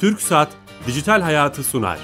Türk 0.00 0.22
Saat 0.22 0.48
Dijital 0.86 1.20
Hayatı 1.20 1.64
sunar. 1.64 1.98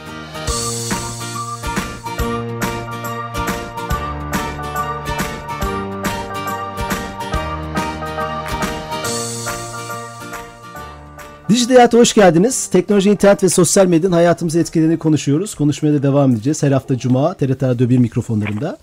Dijital 11.48 11.74
Hayat'a 11.74 11.98
hoş 11.98 12.14
geldiniz. 12.14 12.66
Teknoloji, 12.66 13.10
internet 13.10 13.42
ve 13.42 13.48
sosyal 13.48 13.86
medyanın 13.86 14.14
hayatımızı 14.14 14.60
etkilediğini 14.60 14.98
konuşuyoruz. 14.98 15.54
Konuşmaya 15.54 15.94
da 15.94 16.02
devam 16.02 16.32
edeceğiz. 16.32 16.62
Her 16.62 16.72
hafta 16.72 16.98
Cuma 16.98 17.34
TRT 17.34 17.62
Radyo 17.62 17.88
1 17.88 17.98
mikrofonlarında. 17.98 18.78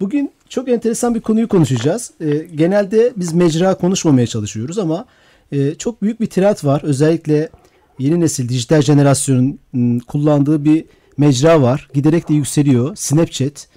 Bugün 0.00 0.32
çok 0.48 0.68
enteresan 0.68 1.14
bir 1.14 1.20
konuyu 1.20 1.48
konuşacağız. 1.48 2.10
E, 2.20 2.36
genelde 2.36 3.12
biz 3.16 3.32
mecra 3.32 3.74
konuşmamaya 3.74 4.26
çalışıyoruz 4.26 4.78
ama 4.78 5.04
e, 5.52 5.74
çok 5.74 6.02
büyük 6.02 6.20
bir 6.20 6.26
tirat 6.26 6.64
var. 6.64 6.80
Özellikle 6.84 7.48
yeni 7.98 8.20
nesil 8.20 8.48
dijital 8.48 8.82
jenerasyonun 8.82 9.58
ıı, 9.74 9.98
kullandığı 10.00 10.64
bir 10.64 10.84
mecra 11.16 11.62
var. 11.62 11.88
Giderek 11.94 12.28
de 12.28 12.34
yükseliyor. 12.34 12.96
Snapchat. 12.96 13.68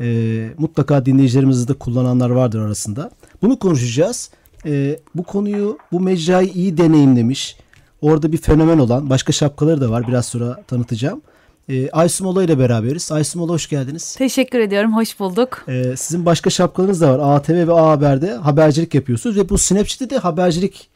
E, 0.00 0.48
mutlaka 0.58 1.06
dinleyicilerimizde 1.06 1.74
de 1.74 1.78
kullananlar 1.78 2.30
vardır 2.30 2.60
arasında. 2.60 3.10
Bunu 3.42 3.58
konuşacağız. 3.58 4.30
E, 4.66 5.00
bu 5.14 5.22
konuyu, 5.22 5.78
bu 5.92 6.00
mecrayı 6.00 6.48
iyi 6.48 6.78
deneyimlemiş, 6.78 7.56
orada 8.00 8.32
bir 8.32 8.38
fenomen 8.38 8.78
olan 8.78 9.10
başka 9.10 9.32
şapkaları 9.32 9.80
da 9.80 9.90
var. 9.90 10.08
Biraz 10.08 10.26
sonra 10.26 10.62
tanıtacağım. 10.68 11.22
E, 11.68 11.90
Aysun 11.90 12.26
Mola 12.26 12.44
ile 12.44 12.58
beraberiz. 12.58 13.12
Aysun 13.12 13.42
Mola 13.42 13.52
hoş 13.52 13.68
geldiniz. 13.68 14.14
Teşekkür 14.16 14.58
ediyorum. 14.58 14.96
Hoş 14.96 15.20
bulduk. 15.20 15.64
E, 15.68 15.96
sizin 15.96 16.26
başka 16.26 16.50
şapkalarınız 16.50 17.00
da 17.00 17.18
var. 17.18 17.36
ATV 17.36 17.68
ve 17.68 17.72
A 17.72 17.90
Haber'de 17.90 18.32
habercilik 18.34 18.94
yapıyorsunuz 18.94 19.36
ve 19.36 19.48
bu 19.48 19.58
Snapchat'te 19.58 20.10
de 20.10 20.18
habercilik 20.18 20.88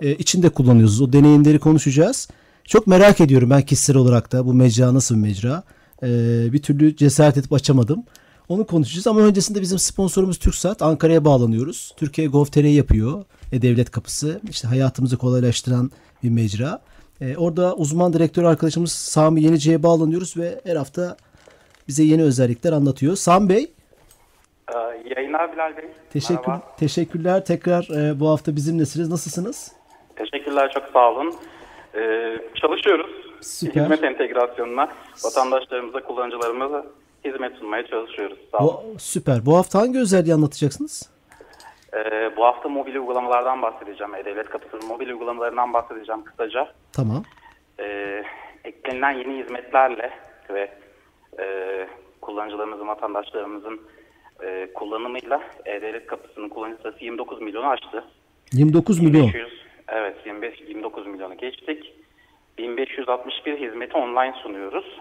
e, 0.00 0.14
içinde 0.14 0.48
kullanıyorsunuz. 0.48 1.00
O 1.00 1.12
deneyimleri 1.12 1.58
konuşacağız. 1.58 2.28
Çok 2.64 2.86
merak 2.86 3.20
ediyorum 3.20 3.50
ben 3.50 3.62
kişisel 3.62 3.96
olarak 3.96 4.32
da 4.32 4.46
bu 4.46 4.54
mecra 4.54 4.94
nasıl 4.94 5.14
bir 5.14 5.20
mecra. 5.20 5.62
E, 6.02 6.08
bir 6.52 6.62
türlü 6.62 6.96
cesaret 6.96 7.36
edip 7.36 7.52
açamadım. 7.52 8.04
Onu 8.48 8.66
konuşacağız 8.66 9.06
ama 9.06 9.20
öncesinde 9.20 9.60
bizim 9.60 9.78
sponsorumuz 9.78 10.38
TürkSat. 10.38 10.82
Ankara'ya 10.82 11.24
bağlanıyoruz. 11.24 11.92
Türkiye 11.96 12.26
Gov.tr 12.26 12.64
yapıyor. 12.64 13.24
E, 13.52 13.62
devlet 13.62 13.90
kapısı. 13.90 14.40
İşte 14.50 14.68
hayatımızı 14.68 15.16
kolaylaştıran 15.16 15.90
bir 16.22 16.30
mecra. 16.30 16.80
E, 17.20 17.36
orada 17.36 17.74
uzman 17.74 18.12
direktör 18.12 18.44
arkadaşımız 18.44 18.92
Sami 18.92 19.42
Yenici'ye 19.42 19.82
bağlanıyoruz 19.82 20.36
ve 20.36 20.60
her 20.64 20.76
hafta 20.76 21.16
bize 21.88 22.02
yeni 22.02 22.22
özellikler 22.22 22.72
anlatıyor. 22.72 23.16
Sami 23.16 23.48
Bey. 23.48 23.72
Ee, 24.74 24.78
yayınlar 25.16 25.52
Bilal 25.52 25.76
Bey. 25.76 25.84
Teşekkür, 26.12 26.48
Merhaba. 26.48 26.76
teşekkürler. 26.78 27.44
Tekrar 27.44 27.88
e, 27.96 28.20
bu 28.20 28.28
hafta 28.28 28.56
bizimlesiniz. 28.56 29.08
Nasılsınız? 29.08 29.72
Teşekkürler 30.16 30.70
çok 30.72 30.84
sağ 30.92 31.12
olun. 31.12 31.34
Ee, 31.94 32.38
çalışıyoruz. 32.54 33.10
Süper. 33.40 33.82
Hizmet 33.82 34.04
entegrasyonuna 34.04 34.88
vatandaşlarımıza, 35.24 36.00
kullanıcılarımıza 36.00 36.86
hizmet 37.24 37.56
sunmaya 37.56 37.86
çalışıyoruz. 37.86 38.38
Sağ 38.52 38.58
olun. 38.58 38.94
Bu, 38.94 38.98
süper. 38.98 39.46
Bu 39.46 39.56
hafta 39.56 39.78
hangi 39.78 39.98
özelliği 39.98 40.34
anlatacaksınız? 40.34 41.10
Ee, 41.94 42.36
bu 42.36 42.44
hafta 42.44 42.68
mobil 42.68 42.94
uygulamalardan 42.94 43.62
bahsedeceğim. 43.62 44.14
E-Devlet 44.14 44.50
Kapısı'nın 44.50 44.86
mobil 44.86 45.08
uygulamalarından 45.08 45.72
bahsedeceğim 45.72 46.24
kısaca. 46.24 46.68
Tamam. 46.92 47.22
Ee, 47.80 48.22
eklenilen 48.64 49.10
yeni 49.10 49.42
hizmetlerle 49.42 50.10
ve 50.50 50.70
e, 51.38 51.46
kullanıcılarımızın, 52.20 52.88
vatandaşlarımızın 52.88 53.80
e, 54.42 54.68
kullanımıyla 54.74 55.40
E-Devlet 55.64 56.06
Kapısı'nın 56.06 56.48
kullanıcı 56.48 56.82
sayısı 56.82 57.04
29 57.04 57.40
milyonu 57.40 57.66
aştı. 57.66 58.04
29 58.52 59.00
milyon. 59.00 59.22
1500, 59.22 59.63
evet 59.88 60.16
25, 60.26 60.60
29 60.60 61.06
milyonu 61.06 61.36
geçtik. 61.36 61.94
1561 62.58 63.60
hizmeti 63.60 63.96
online 63.96 64.34
sunuyoruz. 64.42 65.00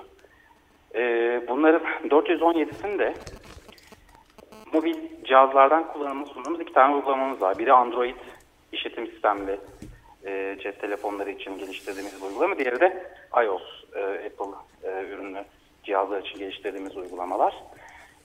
Ee, 0.95 1.41
bunların 1.47 1.81
417'sini 2.09 2.99
de 2.99 3.13
mobil 4.73 4.95
cihazlardan 5.23 5.93
kullanımı 5.93 6.25
sunduğumuz 6.25 6.61
iki 6.61 6.73
tane 6.73 6.95
uygulamamız 6.95 7.41
var. 7.41 7.57
Biri 7.59 7.73
Android 7.73 8.15
işletim 8.71 9.07
sistemli 9.07 9.59
e, 10.25 10.57
cep 10.63 10.81
telefonları 10.81 11.31
için 11.31 11.57
geliştirdiğimiz 11.57 12.23
uygulama. 12.23 12.57
Diğeri 12.57 12.79
de 12.79 13.03
iOS 13.43 13.63
e, 13.95 14.03
Apple 14.03 14.55
e, 14.83 15.05
ürünlü 15.05 15.43
cihazlar 15.83 16.21
için 16.21 16.39
geliştirdiğimiz 16.39 16.97
uygulamalar. 16.97 17.53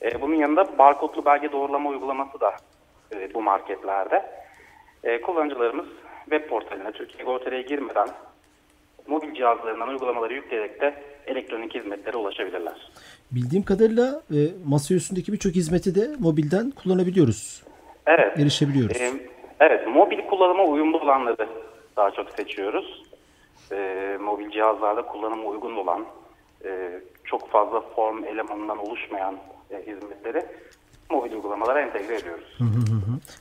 E, 0.03 0.21
bunun 0.21 0.35
yanında 0.35 0.79
barkodlu 0.79 1.25
belge 1.25 1.53
doğrulama 1.53 1.91
uygulaması 1.91 2.41
da 2.41 2.57
e, 3.13 3.35
bu 3.35 3.43
marketlerde. 3.43 4.31
E, 5.05 5.21
kullanıcılarımız 5.21 5.87
web 6.31 6.49
portaline 6.49 6.93
Türkiye 6.93 7.25
Gov.tr'ye 7.25 7.63
girmeden 7.63 8.09
mobil 9.07 9.35
cihazlarından 9.35 9.89
uygulamaları 9.89 10.35
yükleyerek 10.35 10.81
de 10.81 10.95
elektronik 11.27 11.75
hizmetlere 11.75 12.17
ulaşabilirler. 12.17 12.91
Bildiğim 13.31 13.65
kadarıyla 13.65 14.23
e, 14.31 14.39
masa 14.67 14.95
üstündeki 14.95 15.33
birçok 15.33 15.53
hizmeti 15.53 15.95
de 15.95 16.09
mobilden 16.19 16.71
kullanabiliyoruz. 16.71 17.63
Evet. 18.07 18.39
Erişebiliyoruz. 18.39 19.01
E, 19.01 19.13
evet, 19.61 19.87
mobil 19.87 20.27
kullanıma 20.27 20.65
uyumlu 20.65 20.99
olanları 20.99 21.49
daha 21.97 22.11
çok 22.11 22.31
seçiyoruz. 22.31 23.03
E, 23.73 24.17
mobil 24.21 24.51
cihazlarda 24.51 25.03
kullanıma 25.03 25.45
uygun 25.45 25.77
olan, 25.77 26.05
e, 26.65 27.01
çok 27.25 27.51
fazla 27.51 27.81
form 27.81 28.25
elemanından 28.25 28.79
oluşmayan 28.79 29.37
e, 29.71 29.77
hizmetleri 29.87 30.47
mobil 31.11 31.33
uygulamalara 31.33 31.81
entegre 31.81 32.15
ediyoruz. 32.15 32.59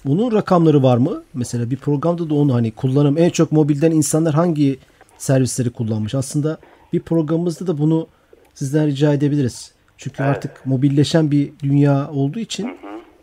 Bunun 0.06 0.31
rakamları 0.31 0.84
var 0.84 0.97
mı? 0.97 1.24
Mesela 1.34 1.69
bir 1.72 1.78
programda 1.78 2.30
da 2.30 2.34
onu 2.34 2.53
hani 2.53 2.72
kullanım 2.72 3.18
en 3.18 3.30
çok 3.30 3.52
mobilden 3.52 3.91
insanlar 3.91 4.34
hangi 4.34 4.80
servisleri 5.18 5.69
kullanmış? 5.69 6.16
Aslında 6.16 6.58
bir 6.94 7.00
programımızda 7.00 7.68
da 7.68 7.78
bunu 7.78 8.07
sizden 8.53 8.88
rica 8.88 9.13
edebiliriz. 9.13 9.74
Çünkü 9.97 10.24
artık 10.24 10.66
mobilleşen 10.66 11.31
bir 11.31 11.52
dünya 11.63 12.09
olduğu 12.12 12.40
için 12.40 12.78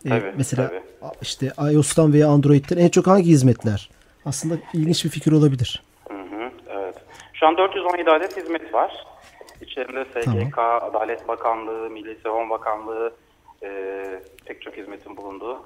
e, 0.05 0.09
Tabii, 0.09 0.33
mesela 0.37 0.67
tabii. 0.67 0.81
işte 1.21 1.51
iOS'tan 1.73 2.13
veya 2.13 2.27
Android'den 2.27 2.77
en 2.77 2.89
çok 2.89 3.07
hangi 3.07 3.25
hizmetler? 3.25 3.89
Aslında 4.25 4.55
ilginç 4.73 5.05
bir 5.05 5.09
fikir 5.09 5.31
olabilir. 5.31 5.83
Hı 6.07 6.13
hı, 6.13 6.51
evet. 6.69 6.95
Şu 7.33 7.47
an 7.47 7.57
417 7.57 8.09
adet 8.11 8.37
hizmet 8.37 8.73
var. 8.73 9.05
İçlerinde 9.61 10.05
SGK, 10.05 10.57
Adalet 10.57 11.27
Bakanlığı, 11.27 11.89
Milli 11.89 12.17
Savunma 12.23 12.49
Bakanlığı, 12.49 13.13
e, 13.63 13.69
pek 14.45 14.61
çok 14.61 14.77
hizmetin 14.77 15.17
bulunduğu, 15.17 15.57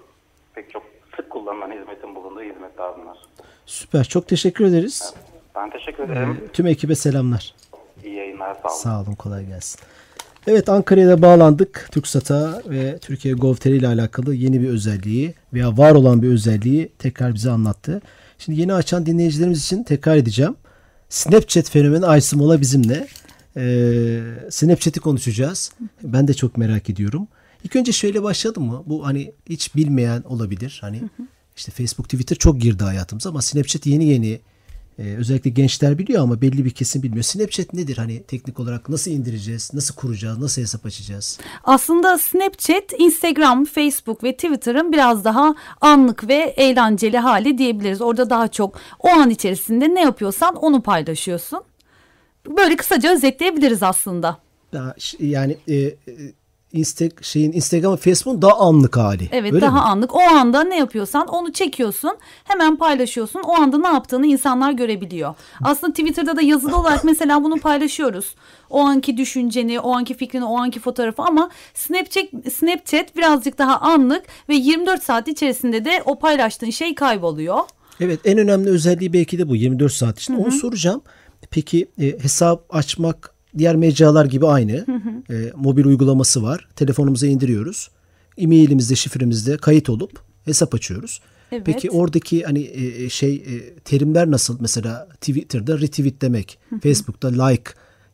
pek 0.56 0.72
çok 0.72 0.84
sık 1.20 1.30
kullanılan 1.30 1.72
hizmetin 1.72 2.16
bulunduğu 2.16 2.42
hizmetler 2.42 2.92
bunlar. 3.02 3.18
Süper. 3.66 4.04
Çok 4.04 4.28
teşekkür 4.28 4.66
ederiz. 4.66 5.14
Ben 5.56 5.70
teşekkür 5.70 6.04
ederim. 6.04 6.50
Tüm 6.54 6.68
ekibe 6.68 6.96
selamlar. 6.96 7.56
İyi 8.04 8.16
yayınlar, 8.16 8.56
sağ 8.56 8.70
olun. 8.70 8.78
Sağ 8.78 9.02
olun, 9.02 9.16
kolay 9.16 9.46
gelsin. 9.46 9.80
Evet 10.48 10.70
Ankara'ya 10.70 11.08
da 11.08 11.22
bağlandık. 11.22 11.90
TürkSat'a 11.92 12.62
ve 12.66 12.98
Türkiye 12.98 13.34
Gov.tr 13.34 13.70
ile 13.70 13.88
alakalı 13.88 14.36
yeni 14.36 14.62
bir 14.62 14.70
özelliği 14.70 15.34
veya 15.54 15.78
var 15.78 15.92
olan 15.92 16.22
bir 16.22 16.30
özelliği 16.30 16.90
tekrar 17.00 17.34
bize 17.34 17.52
anlattı. 17.52 18.02
Şimdi 18.38 18.62
yeni 18.62 18.74
açan 18.74 19.06
dinleyicilerimiz 19.06 19.66
için 19.66 19.84
tekrar 19.84 20.16
edeceğim. 20.16 20.56
Snapchat 21.10 21.70
fenomeni 21.70 22.06
Aysim 22.06 22.42
Ola 22.42 22.62
bizimle. 22.62 23.08
Ee, 23.58 24.20
Snapchat'i 24.50 25.00
konuşacağız. 25.00 25.74
Ben 26.04 26.28
de 26.28 26.34
çok 26.34 26.58
merak 26.58 26.90
ediyorum. 26.90 27.28
İlk 27.64 27.76
önce 27.76 27.92
şöyle 27.92 28.24
başladı 28.24 28.60
mı? 28.60 28.84
Bu 28.86 29.06
hani 29.06 29.34
hiç 29.50 29.76
bilmeyen 29.76 30.22
olabilir. 30.22 30.78
Hani 30.82 31.02
işte 31.58 31.72
Facebook, 31.72 32.10
Twitter 32.10 32.36
çok 32.36 32.62
girdi 32.62 32.84
hayatımıza 32.84 33.30
ama 33.30 33.42
Snapchat 33.42 33.86
yeni 33.86 34.06
yeni 34.06 34.40
ee, 35.00 35.16
özellikle 35.18 35.50
gençler 35.50 35.98
biliyor 35.98 36.24
ama 36.24 36.42
belli 36.42 36.66
bir 36.66 36.70
kesim 36.70 37.04
bilmiyor. 37.04 37.24
Snapchat 37.24 37.74
nedir? 37.74 37.98
Hani 37.98 38.24
teknik 38.24 38.60
olarak 38.60 38.90
nasıl 38.90 39.12
indireceğiz? 39.12 39.74
Nasıl 39.74 39.96
kuracağız? 39.96 40.38
Nasıl 40.38 40.62
hesap 40.62 40.86
açacağız? 40.86 41.40
Aslında 41.64 42.18
Snapchat, 42.18 42.84
Instagram, 42.98 43.66
Facebook 43.66 44.24
ve 44.24 44.34
Twitter'ın 44.34 44.92
biraz 44.92 45.26
daha 45.26 45.56
anlık 45.82 46.28
ve 46.28 46.36
eğlenceli 46.36 47.18
hali 47.18 47.58
diyebiliriz. 47.58 48.02
Orada 48.02 48.30
daha 48.30 48.48
çok 48.48 48.80
o 49.00 49.10
an 49.10 49.30
içerisinde 49.30 49.96
ne 49.96 50.02
yapıyorsan 50.02 50.56
onu 50.56 50.82
paylaşıyorsun. 50.82 51.62
Böyle 52.58 52.76
kısaca 52.76 53.14
özetleyebiliriz 53.14 53.84
aslında. 53.84 54.38
Yani 55.20 55.58
e, 55.68 55.76
e, 55.76 55.96
Insta, 56.74 57.06
şeyin 57.22 57.52
Instagram 57.52 57.94
ve 57.94 57.98
Facebook'un 57.98 58.42
daha 58.42 58.58
anlık 58.60 58.98
hali. 58.98 59.30
Evet 59.32 59.54
Öyle 59.54 59.66
daha 59.66 59.76
mi? 59.76 59.80
anlık. 59.80 60.16
O 60.16 60.20
anda 60.20 60.64
ne 60.64 60.78
yapıyorsan 60.78 61.28
onu 61.28 61.54
çekiyorsun. 61.54 62.18
Hemen 62.44 62.76
paylaşıyorsun. 62.76 63.42
O 63.42 63.54
anda 63.54 63.78
ne 63.78 63.88
yaptığını 63.88 64.26
insanlar 64.26 64.72
görebiliyor. 64.72 65.36
Aslında 65.64 65.94
Twitter'da 65.94 66.36
da 66.36 66.42
yazılı 66.42 66.78
olarak 66.78 67.04
mesela 67.04 67.44
bunu 67.44 67.58
paylaşıyoruz. 67.58 68.36
O 68.70 68.80
anki 68.80 69.18
düşünceni, 69.18 69.80
o 69.80 69.96
anki 69.96 70.14
fikrini, 70.14 70.46
o 70.46 70.58
anki 70.58 70.80
fotoğrafı 70.80 71.22
ama 71.24 71.50
Snapchat, 71.74 72.26
Snapchat 72.54 73.16
birazcık 73.18 73.58
daha 73.58 73.80
anlık 73.80 74.24
ve 74.50 74.56
24 74.56 75.04
saat 75.04 75.28
içerisinde 75.28 75.86
de 75.86 76.04
o 76.06 76.20
paylaştığın 76.20 76.70
şey 76.70 76.96
kayboluyor. 76.96 77.60
Evet 78.00 78.20
en 78.26 78.38
önemli 78.38 78.70
özelliği 78.70 79.14
belki 79.14 79.40
de 79.40 79.50
bu 79.50 79.56
24 79.56 79.94
saat 79.94 80.20
içinde. 80.20 80.38
Onu 80.38 80.52
soracağım. 80.52 81.02
Peki 81.52 81.88
e, 82.02 82.06
hesap 82.24 82.76
açmak 82.76 83.34
diğer 83.58 83.76
mecralar 83.76 84.26
gibi 84.26 84.48
aynı. 84.48 84.86
E, 85.30 85.52
mobil 85.56 85.86
uygulaması 85.86 86.44
var. 86.44 86.68
Telefonumuza 86.76 87.28
indiriyoruz. 87.28 87.90
E-mailimizde, 88.38 88.96
şifremizde 88.96 89.58
kayıt 89.58 89.90
olup 89.90 90.20
hesap 90.46 90.76
açıyoruz. 90.76 91.22
Evet. 91.52 91.66
Peki 91.66 91.92
oradaki 91.92 92.44
hani 92.44 92.60
e, 92.60 93.04
e, 93.04 93.10
şey 93.10 93.36
e, 93.36 93.74
terimler 93.74 94.32
nasıl? 94.32 94.58
Mesela 94.62 95.08
Twitter'da 95.22 95.80
retweet 95.80 96.22
demek, 96.22 96.60
Facebook'ta 96.84 97.46
like, 97.46 97.72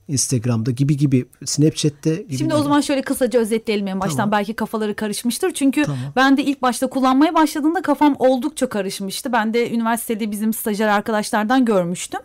Instagram'da 0.07 0.71
gibi 0.71 0.97
gibi, 0.97 1.25
Snapchat'te 1.45 2.15
gibi. 2.15 2.37
Şimdi 2.37 2.43
gibi. 2.43 2.53
o 2.53 2.63
zaman 2.63 2.81
şöyle 2.81 3.01
kısaca 3.01 3.39
özetleyelim 3.39 3.87
en 3.87 3.99
baştan. 3.99 4.17
Tamam. 4.17 4.31
Belki 4.31 4.53
kafaları 4.53 4.95
karışmıştır. 4.95 5.51
Çünkü 5.53 5.83
Tamam. 5.83 5.99
ben 6.15 6.37
de 6.37 6.43
ilk 6.43 6.61
başta 6.61 6.87
kullanmaya 6.87 7.33
başladığımda 7.33 7.81
kafam 7.81 8.15
oldukça 8.19 8.69
karışmıştı. 8.69 9.33
Ben 9.33 9.53
de 9.53 9.71
üniversitede 9.71 10.31
bizim 10.31 10.53
stajyer 10.53 10.87
arkadaşlardan 10.87 11.65
görmüştüm. 11.65 12.21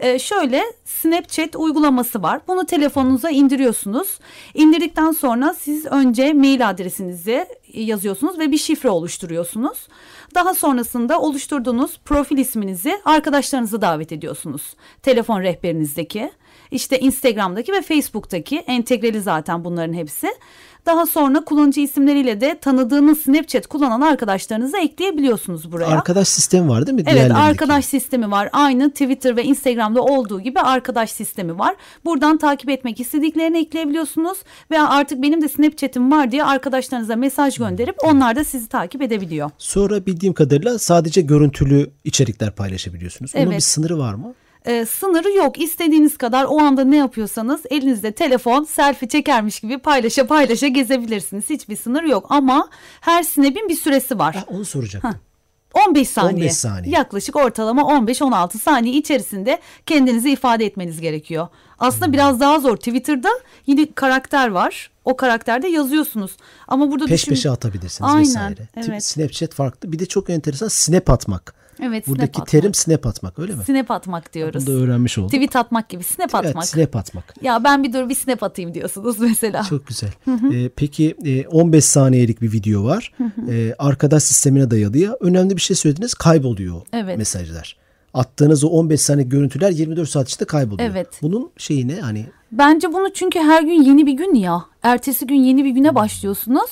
Ee, 0.00 0.18
şöyle 0.18 0.62
Snapchat 0.84 1.56
uygulaması 1.56 2.22
var. 2.22 2.40
Bunu 2.48 2.66
telefonunuza 2.66 3.30
indiriyorsunuz. 3.30 4.18
İndirdikten 4.54 5.12
sonra 5.12 5.54
siz 5.54 5.86
önce 5.86 6.32
mail 6.32 6.68
adresinizi 6.70 7.46
yazıyorsunuz 7.72 8.38
ve 8.38 8.52
bir 8.52 8.58
şifre 8.58 8.90
oluşturuyorsunuz. 8.90 9.88
Daha 10.34 10.54
sonrasında 10.54 11.20
oluşturduğunuz 11.20 11.98
profil 12.04 12.38
isminizi 12.38 13.00
arkadaşlarınızı 13.04 13.82
davet 13.82 14.12
ediyorsunuz. 14.12 14.62
Telefon 15.02 15.40
rehberinizdeki, 15.40 16.30
işte 16.70 17.00
Instagram'daki 17.00 17.72
ve 17.72 17.82
Facebook'taki 17.82 18.58
entegreli 18.58 19.20
zaten 19.20 19.64
bunların 19.64 19.92
hepsi. 19.92 20.28
Daha 20.86 21.06
sonra 21.06 21.44
kullanıcı 21.44 21.80
isimleriyle 21.80 22.40
de 22.40 22.58
tanıdığınız 22.60 23.18
Snapchat 23.18 23.66
kullanan 23.66 24.00
arkadaşlarınızı 24.00 24.76
ekleyebiliyorsunuz 24.78 25.72
buraya. 25.72 25.86
Arkadaş 25.86 26.28
sistemi 26.28 26.68
var 26.68 26.86
değil 26.86 26.94
mi? 26.96 27.04
Evet 27.06 27.30
arkadaş 27.30 27.84
sistemi 27.84 28.30
var. 28.30 28.48
Aynı 28.52 28.90
Twitter 28.90 29.36
ve 29.36 29.44
Instagram'da 29.44 30.02
olduğu 30.02 30.40
gibi 30.40 30.60
arkadaş 30.60 31.10
sistemi 31.10 31.58
var. 31.58 31.74
Buradan 32.04 32.38
takip 32.38 32.70
etmek 32.70 33.00
istediklerini 33.00 33.58
ekleyebiliyorsunuz. 33.58 34.38
Veya 34.70 34.88
artık 34.88 35.22
benim 35.22 35.42
de 35.42 35.48
Snapchat'im 35.48 36.10
var 36.12 36.30
diye 36.30 36.44
arkadaşlarınıza 36.44 37.16
mesaj 37.16 37.58
gönderip 37.58 37.96
onlar 38.04 38.36
da 38.36 38.44
sizi 38.44 38.68
takip 38.68 39.02
edebiliyor. 39.02 39.50
Sonra 39.58 40.06
bildiğim 40.06 40.34
kadarıyla 40.34 40.78
sadece 40.78 41.20
görüntülü 41.20 41.90
içerikler 42.04 42.50
paylaşabiliyorsunuz. 42.50 43.32
Onun 43.34 43.42
Evet. 43.44 43.56
bir 43.56 43.60
sınırı 43.60 43.98
var 43.98 44.14
mı? 44.14 44.34
Ee, 44.66 44.86
sınırı 44.86 45.32
yok. 45.32 45.58
İstediğiniz 45.60 46.16
kadar 46.18 46.44
o 46.44 46.58
anda 46.60 46.84
ne 46.84 46.96
yapıyorsanız 46.96 47.60
elinizde 47.70 48.12
telefon 48.12 48.64
selfie 48.64 49.08
çekermiş 49.08 49.60
gibi 49.60 49.78
paylaşa 49.78 50.26
paylaşa 50.26 50.66
gezebilirsiniz. 50.68 51.50
Hiçbir 51.50 51.76
sınır 51.76 52.02
yok 52.02 52.26
ama 52.28 52.68
her 53.00 53.22
snap'in 53.22 53.68
bir 53.68 53.76
süresi 53.76 54.18
var. 54.18 54.34
Ha, 54.34 54.44
onu 54.46 54.64
soracaktım. 54.64 55.14
15 55.88 56.08
saniye. 56.08 56.34
15 56.44 56.52
saniye. 56.52 56.94
Yaklaşık 56.94 57.36
ortalama 57.36 57.82
15-16 57.82 58.58
saniye 58.58 58.94
içerisinde 58.94 59.60
kendinizi 59.86 60.30
ifade 60.30 60.66
etmeniz 60.66 61.00
gerekiyor. 61.00 61.48
Aslında 61.78 62.06
Hmm. 62.06 62.12
biraz 62.12 62.40
daha 62.40 62.60
zor. 62.60 62.76
Twitter'da 62.76 63.28
yine 63.66 63.92
karakter 63.92 64.48
var. 64.48 64.90
O 65.04 65.16
karakterde 65.16 65.68
yazıyorsunuz. 65.68 66.36
Ama 66.68 66.90
burada 66.90 67.06
Peş 67.06 67.20
düşün- 67.22 67.30
peşe 67.32 67.50
atabilirsiniz 67.50 68.10
Aynen, 68.10 68.20
vesaire. 68.20 68.68
evet. 68.76 69.04
Snapchat 69.04 69.54
farklı. 69.54 69.92
Bir 69.92 69.98
de 69.98 70.06
çok 70.06 70.30
enteresan 70.30 70.68
snap 70.68 71.10
atmak. 71.10 71.54
Evet, 71.82 72.08
Buradaki 72.08 72.26
snap 72.32 72.36
atmak. 72.42 72.48
terim 72.48 72.74
snap 72.74 73.06
atmak 73.06 73.38
öyle 73.38 73.54
mi? 73.54 73.64
Snap 73.64 73.90
atmak 73.90 74.32
diyoruz. 74.34 74.66
Bunu 74.66 74.74
da 74.76 74.80
öğrenmiş 74.80 75.18
olduk. 75.18 75.30
Tweet 75.32 75.56
atmak 75.56 75.88
gibi 75.88 76.02
snap 76.02 76.34
atmak. 76.34 76.54
Evet 76.54 76.64
snap 76.66 76.96
atmak. 76.96 77.34
Ya 77.42 77.64
ben 77.64 77.82
bir 77.82 77.92
dur 77.92 78.08
bir 78.08 78.14
snap 78.14 78.42
atayım 78.42 78.74
diyorsunuz 78.74 79.18
mesela. 79.20 79.62
Çok 79.62 79.86
güzel. 79.86 80.10
Ee, 80.52 80.68
peki 80.76 81.14
e, 81.24 81.46
15 81.46 81.84
saniyelik 81.84 82.42
bir 82.42 82.52
video 82.52 82.84
var. 82.84 83.12
Ee, 83.50 83.74
arkadaş 83.78 84.22
sistemine 84.22 84.70
dayalı 84.70 84.98
ya. 84.98 85.16
Önemli 85.20 85.56
bir 85.56 85.60
şey 85.60 85.76
söylediniz. 85.76 86.14
Kayboluyor 86.14 86.82
Evet. 86.92 87.18
mesajlar. 87.18 87.76
Attığınız 88.14 88.64
o 88.64 88.68
15 88.68 89.00
saniye 89.00 89.26
görüntüler 89.28 89.70
24 89.70 90.08
saat 90.08 90.28
içinde 90.28 90.44
kayboluyor. 90.44 90.90
Evet. 90.90 91.08
Bunun 91.22 91.50
şeyi 91.56 91.88
ne? 91.88 92.00
Hani 92.00 92.26
Bence 92.52 92.92
bunu 92.92 93.12
çünkü 93.12 93.38
her 93.38 93.62
gün 93.62 93.82
yeni 93.82 94.06
bir 94.06 94.12
gün 94.12 94.34
ya. 94.34 94.64
Ertesi 94.82 95.26
gün 95.26 95.34
yeni 95.36 95.64
bir 95.64 95.70
güne 95.70 95.94
başlıyorsunuz 95.94 96.70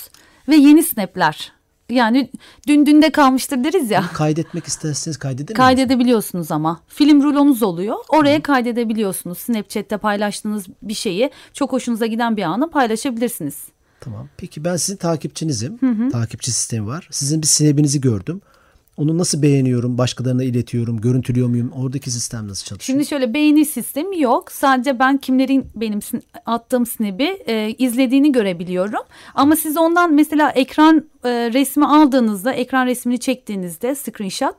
ve 0.49 0.57
yeni 0.57 0.83
snapler. 0.83 1.53
Yani 1.91 2.31
dün 2.67 2.87
dünde 2.87 3.11
kalmıştır 3.11 3.65
deriz 3.65 3.91
ya. 3.91 4.05
kaydetmek 4.15 4.67
isterseniz 4.67 5.17
kaydedemiyor 5.19 5.49
musunuz? 5.49 5.67
Kaydedebiliyorsunuz 5.67 6.53
ama. 6.53 6.81
Film 6.89 7.23
rulonuz 7.23 7.63
oluyor. 7.63 7.97
Oraya 8.09 8.43
kaydedebiliyorsunuz. 8.43 9.39
Snapchat'te 9.39 9.97
paylaştığınız 9.97 10.67
bir 10.83 10.95
şeyi 10.95 11.31
çok 11.55 11.73
hoşunuza 11.73 12.07
giden 12.07 12.37
bir 12.37 12.43
anı 12.43 12.71
paylaşabilirsiniz. 12.71 13.55
Tamam. 14.01 14.29
Peki 14.37 14.65
ben 14.65 14.77
sizin 14.77 14.97
takipçinizim. 14.97 15.79
Takipçi 16.11 16.53
sistemi 16.53 16.87
var. 16.87 17.09
Sizin 17.11 17.43
bir 17.43 17.47
snap'inizi 17.47 18.01
gördüm. 18.01 18.41
Onu 19.01 19.19
nasıl 19.19 19.43
beğeniyorum, 19.43 19.99
başkalarına 19.99 20.45
iletiyorum, 20.45 21.01
görüntülüyor 21.01 21.49
muyum? 21.49 21.73
Oradaki 21.77 22.11
sistem 22.11 22.49
nasıl 22.49 22.65
çalışıyor? 22.67 22.95
Şimdi 22.97 23.07
şöyle 23.09 23.35
beğeni 23.35 23.65
sistemi 23.65 24.21
yok. 24.21 24.53
Sadece 24.53 24.99
ben 24.99 25.19
kimlerin 25.19 25.67
benim 25.75 26.01
attığım 26.47 26.87
snap'i 26.87 27.37
e, 27.47 27.75
izlediğini 27.79 28.33
görebiliyorum. 28.33 29.01
Ama 29.35 29.57
siz 29.57 29.77
ondan 29.77 30.15
mesela 30.15 30.51
ekran 30.51 30.97
e, 31.25 31.29
resmi 31.53 31.87
aldığınızda, 31.87 32.53
ekran 32.53 32.87
resmini 32.87 33.21
çektiğinizde 33.21 33.95
screenshot 33.95 34.57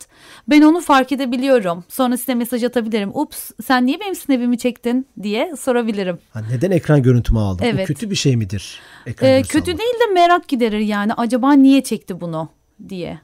ben 0.50 0.62
onu 0.62 0.82
fark 0.82 1.12
edebiliyorum. 1.12 1.84
Sonra 1.90 2.18
size 2.18 2.36
mesaj 2.36 2.64
atabilirim. 2.64 3.12
Ups 3.14 3.52
sen 3.66 3.86
niye 3.86 4.00
benim 4.00 4.16
snap'imi 4.16 4.58
çektin 4.58 5.08
diye 5.24 5.56
sorabilirim. 5.60 6.18
Ha, 6.30 6.42
neden 6.52 6.72
ekran 6.72 7.04
görüntümü 7.04 7.40
aldım? 7.40 7.66
Evet. 7.70 7.84
Bu 7.90 7.94
kötü 7.94 8.10
bir 8.10 8.16
şey 8.16 8.36
midir? 8.38 8.80
Ekran 9.06 9.30
E, 9.30 9.42
kötü 9.42 9.72
almak? 9.72 9.80
değil 9.82 9.94
de 10.10 10.14
merak 10.14 10.48
giderir 10.48 10.80
yani. 10.80 11.14
Acaba 11.14 11.54
niye 11.54 11.84
çekti 11.84 12.22
bunu 12.22 12.50
diye. 12.90 13.20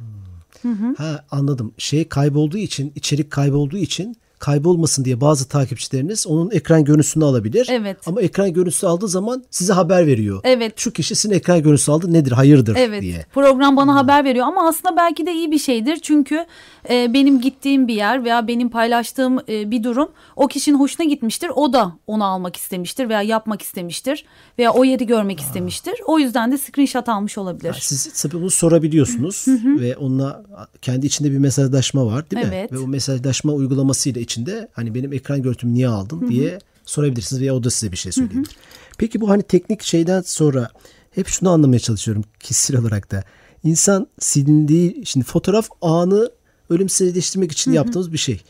Ha 0.98 1.26
anladım. 1.32 1.74
Şey 1.78 2.10
kaybolduğu 2.10 2.58
için, 2.58 2.92
içerik 2.96 3.32
kaybolduğu 3.32 3.78
için 3.78 4.16
kaybolmasın 4.40 5.06
diye 5.06 5.22
bazı 5.22 5.48
takipçileriniz 5.48 6.28
onun 6.28 6.52
ekran 6.52 6.84
görüntüsünü 6.86 7.26
alabilir. 7.26 7.68
Evet. 7.72 7.98
Ama 8.08 8.22
ekran 8.22 8.54
görüntüsü 8.54 8.88
aldığı 8.88 9.08
zaman 9.08 9.44
size 9.52 9.74
haber 9.74 10.08
veriyor. 10.08 10.40
Evet. 10.44 10.74
Şu 10.76 10.92
kişi 10.94 11.16
sizin 11.16 11.36
ekran 11.36 11.64
görüntüsü 11.64 11.92
aldı 11.92 12.14
nedir, 12.14 12.32
hayırdır 12.32 12.76
Evet. 12.80 13.02
diye. 13.02 13.26
Program 13.34 13.78
bana 13.78 13.96
haber 13.96 14.26
veriyor 14.26 14.46
ama 14.48 14.68
aslında 14.68 14.96
belki 14.98 15.26
de 15.26 15.34
iyi 15.34 15.52
bir 15.52 15.58
şeydir. 15.60 16.00
Çünkü 16.02 16.46
e, 16.90 17.14
benim 17.14 17.42
gittiğim 17.42 17.88
bir 17.88 17.94
yer 17.96 18.24
veya 18.24 18.48
benim 18.48 18.70
paylaştığım 18.70 19.40
e, 19.50 19.72
bir 19.72 19.84
durum 19.84 20.10
o 20.36 20.48
kişinin 20.48 20.80
hoşuna 20.80 21.06
gitmiştir. 21.06 21.52
O 21.56 21.74
da 21.74 21.92
onu 22.08 22.26
almak 22.26 22.56
istemiştir 22.56 23.10
veya 23.10 23.22
yapmak 23.22 23.62
istemiştir 23.62 24.26
veya 24.60 24.72
o 24.74 24.84
yeri 24.84 25.06
görmek 25.08 25.40
istemiştir. 25.40 25.94
O 26.06 26.20
yüzden 26.20 26.52
de 26.52 26.58
screenshot 26.58 27.10
almış 27.10 27.38
olabilir. 27.38 27.70
Ha, 27.72 27.78
Siz 27.82 28.22
tabii 28.22 28.36
bunu 28.42 28.50
sorabiliyorsunuz 28.50 29.46
ve 29.80 29.98
onunla 29.98 30.44
kendi 30.82 31.06
içinde 31.06 31.32
bir 31.32 31.38
mesajlaşma 31.38 32.06
var 32.06 32.32
değil 32.32 32.46
mi? 32.46 32.52
Evet. 32.56 32.72
Ve 32.72 32.78
o 32.80 32.88
mesajlaşma 32.88 33.54
uygulamasıyla 33.54 34.22
içinde 34.30 34.70
hani 34.74 34.96
benim 34.96 35.14
ekran 35.14 35.42
görüntümü 35.42 35.74
niye 35.74 35.88
aldın 35.88 36.28
diye 36.28 36.60
sorabilirsiniz 36.86 37.42
veya 37.42 37.56
o 37.56 37.64
da 37.64 37.70
size 37.70 37.92
bir 37.92 37.98
şey 37.98 38.12
söyleyebilir. 38.12 38.58
Peki 38.98 39.22
bu 39.22 39.30
hani 39.30 39.44
teknik 39.44 39.84
şeyden 39.84 40.22
sonra 40.22 40.70
hep 41.12 41.28
şunu 41.28 41.50
anlamaya 41.50 41.80
çalışıyorum 41.80 42.24
kişisel 42.40 42.78
olarak 42.78 43.12
da. 43.12 43.24
İnsan 43.64 44.08
silindiği, 44.20 45.02
şimdi 45.06 45.26
fotoğraf 45.26 45.70
anı 45.82 46.32
ölümsüzleştirmek 46.70 47.52
için 47.52 47.72
yaptığımız 47.72 48.14
bir 48.14 48.18
şey. 48.18 48.42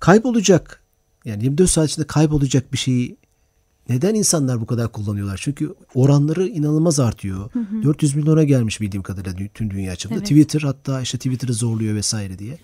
Kaybolacak. 0.00 0.82
Yani 1.24 1.44
24 1.44 1.70
saat 1.70 1.90
içinde 1.90 2.06
kaybolacak 2.06 2.72
bir 2.72 2.78
şeyi 2.78 3.16
neden 3.88 4.14
insanlar 4.14 4.60
bu 4.60 4.66
kadar 4.66 4.92
kullanıyorlar? 4.92 5.40
Çünkü 5.42 5.74
oranları 5.94 6.46
inanılmaz 6.48 7.00
artıyor. 7.00 7.50
400 7.84 8.14
milyona 8.14 8.44
gelmiş 8.44 8.80
bildiğim 8.80 9.02
kadarıyla 9.02 9.48
tüm 9.54 9.70
dünya 9.70 9.96
çapında. 9.96 10.18
Evet. 10.18 10.28
Twitter 10.28 10.60
hatta 10.60 11.00
işte 11.00 11.18
Twitter'ı 11.18 11.52
zorluyor 11.52 11.94
vesaire 11.94 12.38
diye. 12.38 12.58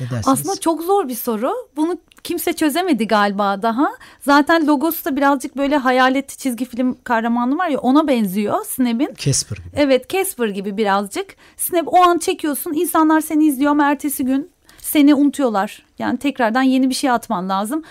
Ne 0.00 0.10
dersiniz? 0.10 0.28
Aslında 0.28 0.60
çok 0.60 0.82
zor 0.82 1.08
bir 1.08 1.14
soru. 1.14 1.54
Bunu 1.76 1.98
kimse 2.24 2.52
çözemedi 2.52 3.06
galiba 3.06 3.62
daha. 3.62 3.88
Zaten 4.20 4.66
logosu 4.66 5.04
da 5.04 5.16
birazcık 5.16 5.56
böyle 5.56 5.76
hayalet 5.76 6.38
çizgi 6.38 6.64
film 6.64 6.96
kahramanı 7.04 7.58
var 7.58 7.68
ya 7.68 7.78
ona 7.78 8.08
benziyor 8.08 8.64
Snap'in. 8.64 9.14
Casper 9.18 9.56
gibi. 9.56 9.68
Evet 9.76 10.08
Casper 10.08 10.48
gibi 10.48 10.76
birazcık. 10.76 11.36
Snap 11.56 11.84
o 11.86 12.02
an 12.02 12.18
çekiyorsun 12.18 12.72
insanlar 12.72 13.20
seni 13.20 13.46
izliyor 13.46 13.70
ama 13.70 13.90
ertesi 13.90 14.24
gün 14.24 14.50
seni 14.78 15.14
unutuyorlar. 15.14 15.84
Yani 15.98 16.18
tekrardan 16.18 16.62
yeni 16.62 16.90
bir 16.90 16.94
şey 16.94 17.10
atman 17.10 17.48
lazım. 17.48 17.82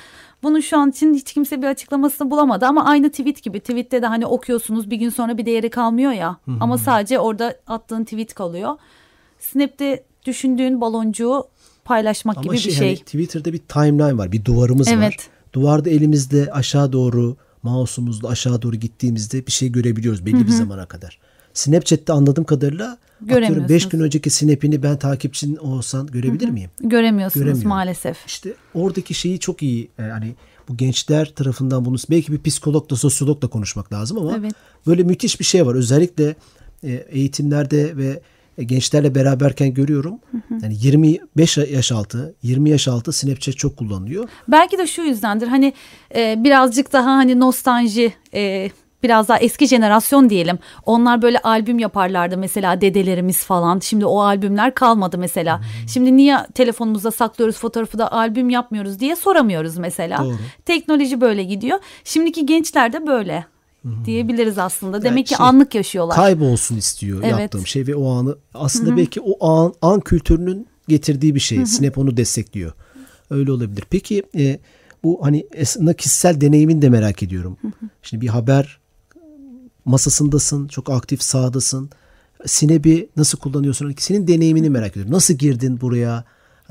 Bunu 0.44 0.62
şu 0.62 0.78
an 0.78 0.90
için 0.90 1.14
hiç 1.14 1.34
kimse 1.34 1.62
bir 1.62 1.68
açıklamasını 1.68 2.32
bulamadı 2.32 2.66
ama 2.66 2.86
aynı 2.86 3.10
tweet 3.10 3.44
gibi. 3.44 3.60
Tweette 3.60 4.02
de 4.02 4.06
hani 4.06 4.26
okuyorsunuz 4.26 4.90
bir 4.90 4.96
gün 4.98 5.10
sonra 5.10 5.38
bir 5.38 5.46
değeri 5.46 5.70
kalmıyor 5.70 6.12
ya. 6.12 6.38
Ama 6.60 6.78
sadece 6.78 7.20
orada 7.20 7.56
attığın 7.68 8.04
tweet 8.04 8.34
kalıyor. 8.34 8.78
Snap'te 9.40 10.04
düşündüğün 10.26 10.82
baloncuğu 10.82 11.48
paylaşmak 11.86 12.38
Ama 12.38 12.44
gibi 12.46 12.58
şey, 12.58 12.72
bir 12.72 12.78
şey. 12.78 12.88
hani 12.88 12.98
Twitter'da 12.98 13.54
bir 13.54 13.58
timeline 13.58 14.18
var. 14.18 14.32
Bir 14.32 14.46
duvarımız 14.46 14.88
var. 14.88 14.94
Evet. 14.94 15.30
Duvarda 15.54 15.90
elimizde 15.90 16.52
aşağı 16.52 16.94
doğru 16.94 17.38
mouse'umuzla 17.64 18.30
aşağı 18.30 18.62
doğru 18.62 18.76
gittiğimizde 18.76 19.48
bir 19.48 19.52
şey 19.52 19.72
görebiliyoruz 19.72 20.26
belli 20.26 20.48
bir 20.48 20.52
zamana 20.52 20.86
kadar. 20.86 21.20
Snapchat'te 21.54 22.14
anladığım 22.14 22.44
kadarıyla 22.44 22.86
atıyorum 23.24 23.44
5 23.44 23.50
Göremiyorsunuz. 23.50 23.90
gün 23.90 24.00
önceki 24.00 24.30
snap'ini 24.30 24.84
ben 24.84 24.98
takipçin 24.98 25.56
olsan 25.56 26.08
görebilir 26.08 26.50
miyim? 26.50 26.70
Göremiyorsunuz 26.80 27.64
maalesef. 27.64 28.18
İşte 28.28 28.54
oradaki 28.74 29.14
şeyi 29.14 29.40
çok 29.40 29.64
iyi 29.64 29.90
e, 30.00 30.02
hani 30.04 30.36
bu 30.70 30.78
gençler 30.78 31.32
tarafından 31.36 31.86
bunu 31.86 31.98
belki 32.10 32.32
bir 32.32 32.50
psikologla 32.50 32.96
sosyologla 32.96 33.48
konuşmak 33.48 33.94
lazım 33.94 34.18
ama 34.18 34.36
Evet. 34.38 34.54
böyle 34.88 35.04
müthiş 35.04 35.40
bir 35.40 35.46
şey 35.46 35.66
var. 35.66 35.76
Özellikle 35.76 36.36
e, 36.84 36.92
eğitimlerde 36.92 37.98
ve 37.98 38.08
e, 38.08 38.22
gençlerle 38.58 39.16
beraberken 39.16 39.74
görüyorum. 39.74 40.20
Yani 40.62 40.76
25 40.82 41.58
yaş 41.58 41.92
altı, 41.92 42.36
20 42.44 42.70
yaş 42.70 42.88
altı 42.88 43.12
Snapchat 43.12 43.58
çok 43.58 43.78
kullanılıyor. 43.78 44.30
Belki 44.48 44.78
de 44.78 44.88
şu 44.88 45.02
yüzdendir 45.02 45.48
hani 45.48 45.74
e, 46.16 46.44
birazcık 46.44 46.94
daha 46.94 47.12
hani 47.12 47.40
nostalji 47.40 48.14
e, 48.34 48.70
biraz 49.04 49.28
daha 49.28 49.38
eski 49.38 49.68
jenerasyon 49.68 50.30
diyelim. 50.30 50.60
Onlar 50.86 51.22
böyle 51.22 51.40
albüm 51.40 51.80
yaparlardı 51.80 52.38
mesela 52.38 52.82
dedelerimiz 52.82 53.44
falan. 53.44 53.80
Şimdi 53.80 54.06
o 54.06 54.20
albümler 54.20 54.74
kalmadı 54.76 55.18
mesela. 55.18 55.62
Şimdi 55.94 56.16
niye 56.18 56.38
telefonumuzda 56.54 57.12
saklıyoruz 57.12 57.58
fotoğrafı 57.58 57.98
da 57.98 58.12
albüm 58.12 58.50
yapmıyoruz 58.50 59.00
diye 59.00 59.16
soramıyoruz 59.16 59.78
mesela. 59.78 60.18
Doğru. 60.24 60.36
Teknoloji 60.66 61.22
böyle 61.22 61.44
gidiyor. 61.44 61.80
Şimdiki 62.04 62.46
gençler 62.46 62.94
de 62.94 63.08
böyle 63.08 63.46
diyebiliriz 64.06 64.58
aslında. 64.58 65.04
Demek 65.04 65.28
ki 65.28 65.36
şey, 65.36 65.46
anlık 65.46 65.76
yaşıyorlar. 65.76 66.16
Kaybolsun 66.16 66.78
istiyor 66.78 67.20
Evet. 67.24 67.40
yaptığım 67.40 67.68
şey 67.68 67.88
ve 67.88 67.96
o 67.96 68.12
anı 68.12 68.38
aslında 68.54 68.98
belki 68.98 69.22
o 69.22 69.48
an, 69.48 69.74
an 69.82 70.00
kültürünün 70.00 70.68
getirdiği 70.88 71.36
bir 71.36 71.40
şey. 71.40 71.66
Snap 71.66 71.98
onu 71.98 72.18
destekliyor. 72.18 72.72
Öyle 73.30 73.52
olabilir. 73.52 73.84
Peki 73.90 74.24
e, 74.38 74.60
bu 75.04 75.26
hani 75.26 75.48
aslında 75.62 75.94
kişisel 75.94 76.42
deneyimin 76.42 76.82
de 76.82 76.90
merak 76.90 77.24
ediyorum. 77.24 77.58
Şimdi 78.04 78.22
bir 78.22 78.28
haber 78.28 78.80
masasındasın, 79.86 80.68
çok 80.68 80.90
aktif 80.90 81.22
sahadasın. 81.22 81.90
Snap'i 82.46 83.10
nasıl 83.18 83.38
kullanıyorsun? 83.38 83.96
Senin 83.98 84.28
deneyimini 84.28 84.70
merak 84.70 84.92
ediyorum. 84.92 85.12
Nasıl 85.14 85.34
girdin 85.34 85.82
buraya? 85.82 86.24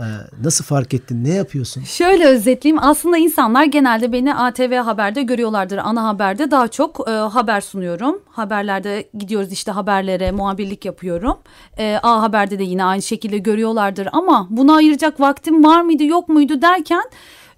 Ee, 0.03 0.05
nasıl 0.45 0.65
fark 0.65 0.95
ettin? 0.95 1.25
Ne 1.25 1.35
yapıyorsun? 1.35 1.83
Şöyle 1.83 2.27
özetleyeyim 2.27 2.83
aslında 2.83 3.17
insanlar 3.17 3.65
genelde 3.65 4.13
beni 4.13 4.35
ATV 4.35 4.75
Haber'de 4.77 5.23
görüyorlardır. 5.23 5.79
Ana 5.79 6.05
Haber'de 6.05 6.51
daha 6.51 6.69
çok 6.69 7.09
e, 7.09 7.11
haber 7.11 7.61
sunuyorum. 7.61 8.23
Haberlerde 8.31 9.09
gidiyoruz 9.19 9.53
işte 9.53 9.71
haberlere 9.73 10.33
muhabirlik 10.33 10.85
yapıyorum. 10.85 11.39
E, 11.79 11.99
A 12.03 12.23
Haber'de 12.23 12.59
de 12.59 12.65
yine 12.65 12.85
aynı 12.85 13.03
şekilde 13.03 13.39
görüyorlardır. 13.39 14.09
Ama 14.13 14.47
buna 14.51 14.75
ayıracak 14.75 15.21
vaktim 15.21 15.65
var 15.65 15.83
mıydı 15.83 16.05
yok 16.05 16.29
muydu 16.29 16.63
derken... 16.63 17.03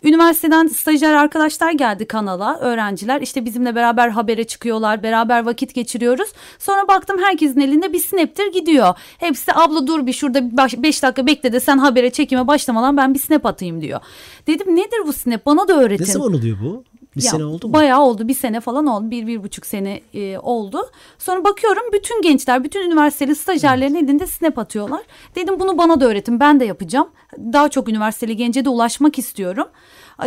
Üniversiteden 0.04 0.66
stajyer 0.66 1.14
arkadaşlar 1.14 1.72
geldi 1.72 2.06
kanala, 2.06 2.58
öğrenciler. 2.58 3.20
İşte 3.20 3.44
bizimle 3.44 3.74
beraber 3.74 4.08
habere 4.08 4.44
çıkıyorlar, 4.44 5.02
beraber 5.02 5.44
vakit 5.46 5.74
geçiriyoruz. 5.74 6.28
Sonra 6.58 6.88
baktım 6.88 7.16
herkesin 7.22 7.60
elinde 7.60 7.92
bir 7.92 7.98
snap'tir 7.98 8.52
gidiyor. 8.52 8.94
Hepsi 9.18 9.52
abla 9.54 9.86
dur 9.86 10.06
bir 10.06 10.12
şurada 10.12 10.56
5 10.82 11.02
dakika 11.02 11.26
bekle 11.26 11.52
de 11.52 11.60
sen 11.60 11.78
habere 11.78 12.10
çekime 12.10 12.46
başlamadan 12.46 12.96
ben 12.96 13.14
bir 13.14 13.18
snap 13.18 13.46
atayım 13.46 13.80
diyor. 13.80 14.00
Dedim 14.46 14.76
nedir 14.76 15.06
bu 15.06 15.12
snap 15.12 15.46
bana 15.46 15.68
da 15.68 15.80
öğretin. 15.80 16.04
Ne 16.04 16.08
zaman 16.08 16.32
oluyor 16.32 16.56
bu? 16.64 16.84
Bir 17.16 17.22
Ya, 17.22 17.30
sene 17.30 17.44
oldu 17.44 17.68
mu? 17.68 17.72
Bayağı 17.74 18.00
oldu. 18.02 18.28
Bir 18.28 18.34
sene 18.34 18.60
falan 18.60 18.86
oldu. 18.86 19.10
Bir, 19.10 19.26
bir 19.26 19.42
buçuk 19.42 19.66
sene 19.66 20.00
e, 20.14 20.38
oldu. 20.38 20.90
Sonra 21.18 21.44
bakıyorum 21.44 21.82
bütün 21.92 22.22
gençler, 22.22 22.64
bütün 22.64 22.80
üniversiteli 22.80 23.34
stajyerlerin 23.34 23.94
elinde 23.94 24.26
snap 24.26 24.58
atıyorlar. 24.58 25.02
Dedim 25.36 25.60
bunu 25.60 25.78
bana 25.78 26.00
da 26.00 26.06
öğretin. 26.06 26.40
Ben 26.40 26.60
de 26.60 26.64
yapacağım. 26.64 27.08
Daha 27.38 27.68
çok 27.68 27.88
üniversiteli 27.88 28.36
gence 28.36 28.64
de 28.64 28.68
ulaşmak 28.68 29.18
istiyorum. 29.18 29.68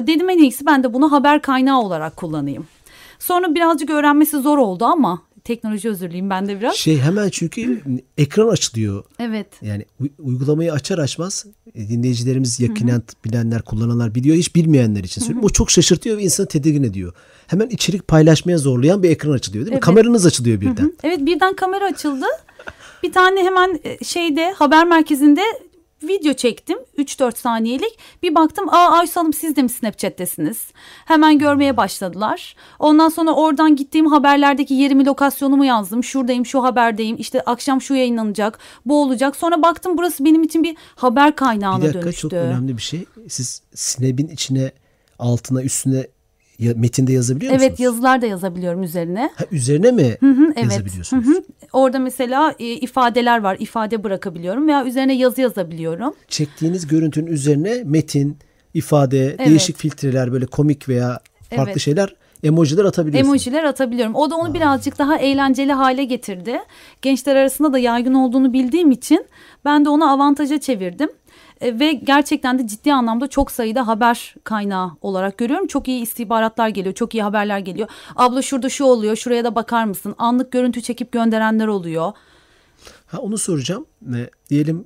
Dedim 0.02 0.30
en 0.30 0.38
iyisi 0.38 0.66
ben 0.66 0.84
de 0.84 0.94
bunu 0.94 1.12
haber 1.12 1.42
kaynağı 1.42 1.82
olarak 1.82 2.18
kullanayım. 2.18 2.68
Sonra 3.20 3.56
birazcık 3.56 3.90
öğrenmesi 3.90 4.38
zor 4.38 4.58
oldu 4.58 4.86
ama 4.86 5.22
teknoloji 5.48 5.90
özürlüyüm 5.90 6.30
ben 6.30 6.48
de 6.48 6.60
biraz. 6.60 6.76
Şey 6.76 6.98
hemen 7.00 7.30
çünkü 7.30 7.82
ekran 8.18 8.48
açılıyor. 8.48 9.04
Evet. 9.20 9.48
Yani 9.62 9.86
uygulamayı 10.20 10.74
açar 10.74 10.98
açmaz 10.98 11.46
e, 11.76 11.90
dinleyicilerimiz 11.90 12.60
yakinen 12.60 13.04
bilenler, 13.26 13.62
kullananlar 13.62 14.16
biliyor. 14.16 14.36
Hiç 14.36 14.56
bilmeyenler 14.56 15.04
için 15.04 15.22
söylüyorum. 15.22 15.46
O 15.46 15.50
çok 15.50 15.72
şaşırtıyor 15.72 16.18
ve 16.18 16.22
insanı 16.22 16.48
tedirgin 16.48 16.84
ediyor. 16.84 17.14
Hemen 17.48 17.68
içerik 17.68 18.08
paylaşmaya 18.08 18.58
zorlayan 18.58 19.04
bir 19.04 19.10
ekran 19.10 19.32
açılıyor 19.32 19.66
değil 19.66 19.72
mi? 19.72 19.76
Evet. 19.76 19.84
Kameranız 19.84 20.26
açılıyor 20.26 20.62
birden. 20.62 20.94
Evet 21.04 21.20
birden 21.26 21.56
kamera 21.56 21.86
açıldı. 21.86 22.26
Bir 23.04 23.12
tane 23.12 23.44
hemen 23.44 23.80
e, 23.84 24.04
şeyde 24.04 24.52
haber 24.52 24.88
merkezinde 24.88 25.42
video 26.04 26.34
çektim 26.34 26.78
3-4 26.98 27.38
saniyelik. 27.38 28.00
Bir 28.24 28.36
baktım 28.36 28.70
aa 28.70 28.92
Aysu 28.92 29.20
Hanım 29.20 29.34
siz 29.34 29.56
de 29.56 29.62
mi 29.62 29.70
Snapchat'tesiniz? 29.70 30.58
Hemen 31.06 31.40
görmeye 31.40 31.78
başladılar. 31.78 32.56
Ondan 32.80 33.10
sonra 33.10 33.32
oradan 33.32 33.76
gittiğim 33.76 34.06
haberlerdeki 34.08 34.74
yerimi 34.74 35.06
lokasyonumu 35.06 35.66
yazdım. 35.66 36.04
Şuradayım 36.04 36.46
şu 36.46 36.64
haberdeyim 36.64 37.16
işte 37.20 37.42
akşam 37.42 37.82
şu 37.82 37.96
yayınlanacak 37.96 38.60
bu 38.86 39.02
olacak. 39.02 39.36
Sonra 39.36 39.62
baktım 39.62 39.98
burası 39.98 40.26
benim 40.26 40.44
için 40.44 40.64
bir 40.64 40.78
haber 40.96 41.36
kaynağına 41.36 41.82
Bir 41.82 41.88
dakika 41.88 42.02
dönüştü. 42.02 42.22
çok 42.22 42.34
önemli 42.34 42.78
bir 42.78 42.82
şey. 42.82 43.06
Siz 43.28 43.62
Snap'in 43.76 44.28
içine 44.28 44.72
altına 45.20 45.64
üstüne 45.64 46.08
ya, 46.60 46.74
metinde 46.76 47.14
yazabiliyor 47.14 47.54
musunuz? 47.54 47.70
Evet 47.70 47.80
yazılar 47.80 48.22
da 48.22 48.26
yazabiliyorum 48.26 48.84
üzerine. 48.84 49.30
Ha, 49.36 49.46
üzerine 49.52 49.92
mi 49.92 50.18
evet. 50.56 50.64
yazabiliyorsunuz? 50.64 51.26
Hı 51.26 51.30
hı. 51.30 51.44
Orada 51.74 52.00
mesela 52.00 52.56
e, 52.60 52.66
ifadeler 52.66 53.42
var. 53.42 53.58
ifade 53.60 54.04
bırakabiliyorum 54.04 54.68
veya 54.68 54.86
üzerine 54.86 55.14
yazı 55.14 55.42
yazabiliyorum. 55.42 56.14
Çektiğiniz 56.28 56.88
görüntünün 56.88 57.28
üzerine 57.28 57.84
metin, 57.86 58.38
ifade, 58.74 59.38
değişik 59.46 59.78
filtreler 59.78 60.32
böyle 60.32 60.46
komik 60.46 60.90
veya 60.90 61.20
farklı 61.50 61.72
Evet. 61.72 61.82
şeyler 61.82 62.16
emojiler 62.44 62.86
atabiliyorsunuz. 62.86 63.30
Emojiler 63.30 63.64
atabiliyorum. 63.64 64.16
O 64.16 64.32
da 64.32 64.36
onu 64.36 64.54
birazcık 64.54 65.00
daha 65.00 65.18
eğlenceli 65.18 65.74
hale 65.74 66.04
getirdi. 66.04 66.60
Gençler 67.02 67.36
arasında 67.36 67.74
da 67.74 67.80
yaygın 67.80 68.14
olduğunu 68.14 68.54
bildiğim 68.54 68.92
için 68.92 69.26
ben 69.66 69.86
de 69.86 69.90
onu 69.90 70.12
avantaja 70.12 70.60
çevirdim. 70.60 71.10
E, 71.62 71.80
ve 71.80 71.94
gerçekten 71.94 72.60
de 72.60 72.68
ciddi 72.68 72.94
anlamda 72.94 73.28
çok 73.28 73.52
sayıda 73.52 73.88
haber 73.88 74.36
kaynağı 74.44 74.92
olarak 75.02 75.38
görüyorum. 75.38 75.68
Çok 75.68 75.88
iyi 75.88 76.02
istihbaratlar 76.02 76.70
geliyor, 76.70 76.96
çok 76.96 77.16
iyi 77.16 77.24
haberler 77.24 77.60
geliyor. 77.60 77.88
Abla 78.16 78.42
şurada 78.42 78.70
şu 78.70 78.84
oluyor, 78.84 79.16
şuraya 79.16 79.44
da 79.44 79.56
bakar 79.56 79.86
mısın? 79.86 80.16
Anlık 80.18 80.52
görüntü 80.52 80.82
çekip 80.82 81.12
gönderenler 81.12 81.68
oluyor. 81.68 82.12
Ha 83.08 83.18
onu 83.18 83.38
soracağım. 83.38 83.86
E, 84.16 84.30
diyelim 84.50 84.86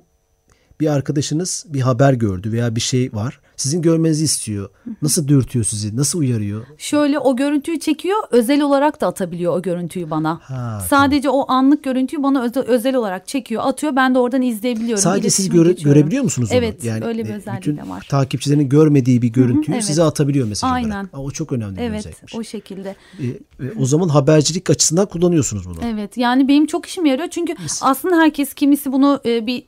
bir 0.80 0.86
arkadaşınız 0.86 1.66
bir 1.68 1.80
haber 1.80 2.12
gördü 2.12 2.52
veya 2.52 2.76
bir 2.76 2.80
şey 2.80 3.12
var. 3.12 3.40
Sizin 3.56 3.82
görmenizi 3.82 4.24
istiyor. 4.24 4.68
Nasıl 5.02 5.28
dürtüyor 5.28 5.64
sizi? 5.64 5.96
Nasıl 5.96 6.18
uyarıyor? 6.18 6.66
Şöyle 6.78 7.18
o 7.18 7.36
görüntüyü 7.36 7.80
çekiyor, 7.80 8.18
özel 8.30 8.60
olarak 8.62 9.00
da 9.00 9.06
atabiliyor 9.06 9.56
o 9.56 9.62
görüntüyü 9.62 10.10
bana. 10.10 10.40
Ha, 10.42 10.82
Sadece 10.90 11.30
o 11.30 11.50
anlık 11.52 11.84
görüntüyü 11.84 12.22
bana 12.22 12.42
özel, 12.42 12.62
özel 12.62 12.94
olarak 12.96 13.28
çekiyor, 13.28 13.62
atıyor. 13.66 13.96
Ben 13.96 14.14
de 14.14 14.18
oradan 14.18 14.42
izleyebiliyorum. 14.42 15.02
Sadece 15.02 15.30
siz 15.30 15.48
göre- 15.50 15.68
geçiyorum. 15.68 15.94
görebiliyor 16.00 16.24
musunuz 16.24 16.48
onu? 16.52 16.58
Evet, 16.58 16.84
öyle 17.02 17.24
bir 17.24 17.30
e, 17.30 17.34
özelliği 17.34 17.58
bütün 17.60 17.76
de 17.76 17.88
var. 17.88 18.06
takipçilerin 18.10 18.68
görmediği 18.68 19.22
bir 19.22 19.28
görüntüyü 19.28 19.74
evet. 19.74 19.84
size 19.84 20.02
atabiliyor 20.02 20.48
mesaj 20.48 20.72
Aynen. 20.72 20.90
olarak. 20.90 21.18
O 21.18 21.30
çok 21.30 21.52
önemli 21.52 21.76
bir 21.76 21.82
Evet, 21.82 21.98
özellikmiş. 21.98 22.34
o 22.34 22.44
şekilde. 22.44 22.96
E, 23.18 23.26
e, 23.26 23.72
o 23.78 23.86
zaman 23.86 24.08
habercilik 24.08 24.70
açısından 24.70 25.06
kullanıyorsunuz 25.06 25.68
bunu. 25.68 25.78
Evet, 25.84 26.16
yani 26.16 26.48
benim 26.48 26.66
çok 26.66 26.86
işime 26.86 27.08
yarıyor. 27.08 27.28
Çünkü 27.30 27.54
aslında 27.80 28.16
herkes 28.16 28.54
kimisi 28.54 28.92
bunu 28.92 29.20
e, 29.26 29.46
bir 29.46 29.64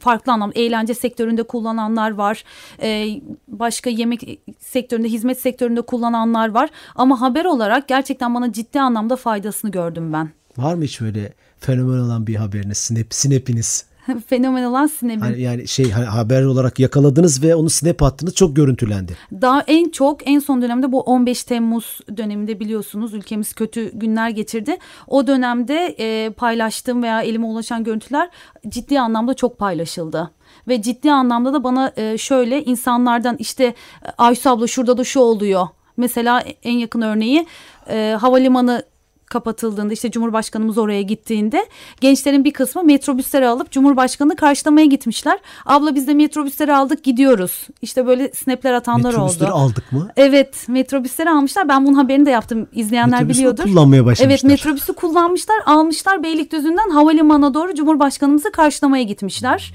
farklı 0.00 0.32
anlamda 0.32 0.54
eğlence 0.54 0.94
sektöründe 0.94 1.42
kullananlar 1.42 2.10
var. 2.10 2.44
E, 2.82 3.20
başka 3.48 3.90
yemek 3.90 4.40
sektöründe, 4.58 5.08
hizmet 5.08 5.40
sektöründe 5.40 5.82
kullananlar 5.82 6.48
var. 6.48 6.70
Ama 6.94 7.20
haber 7.20 7.44
olarak 7.44 7.88
gerçekten 7.88 8.34
bana 8.34 8.52
ciddi 8.52 8.80
anlamda 8.80 9.16
faydasını 9.16 9.70
gördüm 9.70 10.12
ben. 10.12 10.30
Var 10.56 10.74
mı 10.74 10.84
hiç 10.84 11.00
böyle 11.00 11.32
fenomen 11.58 11.98
olan 11.98 12.26
bir 12.26 12.34
haberiniz, 12.36 12.78
snap, 12.78 13.06
snap'iniz? 13.14 13.90
Fenomen 14.26 14.64
olan 14.64 14.86
Sineb'in. 14.86 15.20
Hani 15.20 15.40
yani 15.40 15.68
şey 15.68 15.90
hani 15.90 16.04
haber 16.04 16.42
olarak 16.42 16.78
yakaladınız 16.78 17.42
ve 17.42 17.54
onu 17.54 17.70
snap 17.70 18.02
attınız 18.02 18.34
çok 18.34 18.56
görüntülendi. 18.56 19.16
Daha 19.32 19.60
en 19.66 19.88
çok 19.88 20.28
en 20.28 20.38
son 20.38 20.62
dönemde 20.62 20.92
bu 20.92 21.00
15 21.00 21.44
Temmuz 21.44 22.00
döneminde 22.16 22.60
biliyorsunuz 22.60 23.14
ülkemiz 23.14 23.52
kötü 23.52 23.98
günler 23.98 24.30
geçirdi. 24.30 24.76
O 25.06 25.26
dönemde 25.26 25.94
e, 25.98 26.30
paylaştığım 26.30 27.02
veya 27.02 27.22
elime 27.22 27.46
ulaşan 27.46 27.84
görüntüler 27.84 28.30
ciddi 28.68 29.00
anlamda 29.00 29.34
çok 29.34 29.58
paylaşıldı. 29.58 30.30
Ve 30.68 30.82
ciddi 30.82 31.12
anlamda 31.12 31.52
da 31.52 31.64
bana 31.64 31.92
e, 31.96 32.18
şöyle 32.18 32.64
insanlardan 32.64 33.36
işte 33.38 33.74
Aysu 34.18 34.50
abla 34.50 34.66
şurada 34.66 34.96
da 34.96 35.04
şu 35.04 35.20
oluyor. 35.20 35.68
Mesela 35.96 36.44
en 36.62 36.72
yakın 36.72 37.02
örneği 37.02 37.46
e, 37.88 38.16
havalimanı 38.20 38.82
kapatıldığında 39.30 39.92
işte 39.92 40.10
Cumhurbaşkanımız 40.10 40.78
oraya 40.78 41.02
gittiğinde 41.02 41.66
gençlerin 42.00 42.44
bir 42.44 42.52
kısmı 42.52 42.84
metrobüsleri 42.84 43.46
alıp 43.48 43.70
Cumhurbaşkanını 43.70 44.36
karşılamaya 44.36 44.86
gitmişler. 44.86 45.38
Abla 45.66 45.94
biz 45.94 46.06
de 46.06 46.14
metrobüsleri 46.14 46.74
aldık 46.74 47.04
gidiyoruz. 47.04 47.66
İşte 47.82 48.06
böyle 48.06 48.32
snapler 48.34 48.72
atanlar 48.72 49.10
Metrobüsleri 49.10 49.52
oldu. 49.52 49.60
aldık 49.60 49.92
mı? 49.92 50.08
Evet 50.16 50.68
metrobüsleri 50.68 51.30
almışlar. 51.30 51.68
Ben 51.68 51.86
bunun 51.86 51.94
haberini 51.94 52.26
de 52.26 52.30
yaptım. 52.30 52.68
İzleyenler 52.72 53.18
Metrobüsü 53.18 53.38
biliyordur. 53.38 53.62
kullanmaya 53.62 54.04
başlamışlar. 54.04 54.30
Evet 54.30 54.44
metrobüsü 54.44 54.92
kullanmışlar. 54.92 55.56
Almışlar 55.66 56.22
Beylikdüzü'nden 56.22 56.90
havalimanına 56.90 57.54
doğru 57.54 57.74
Cumhurbaşkanımızı 57.74 58.52
karşılamaya 58.52 59.02
gitmişler. 59.02 59.74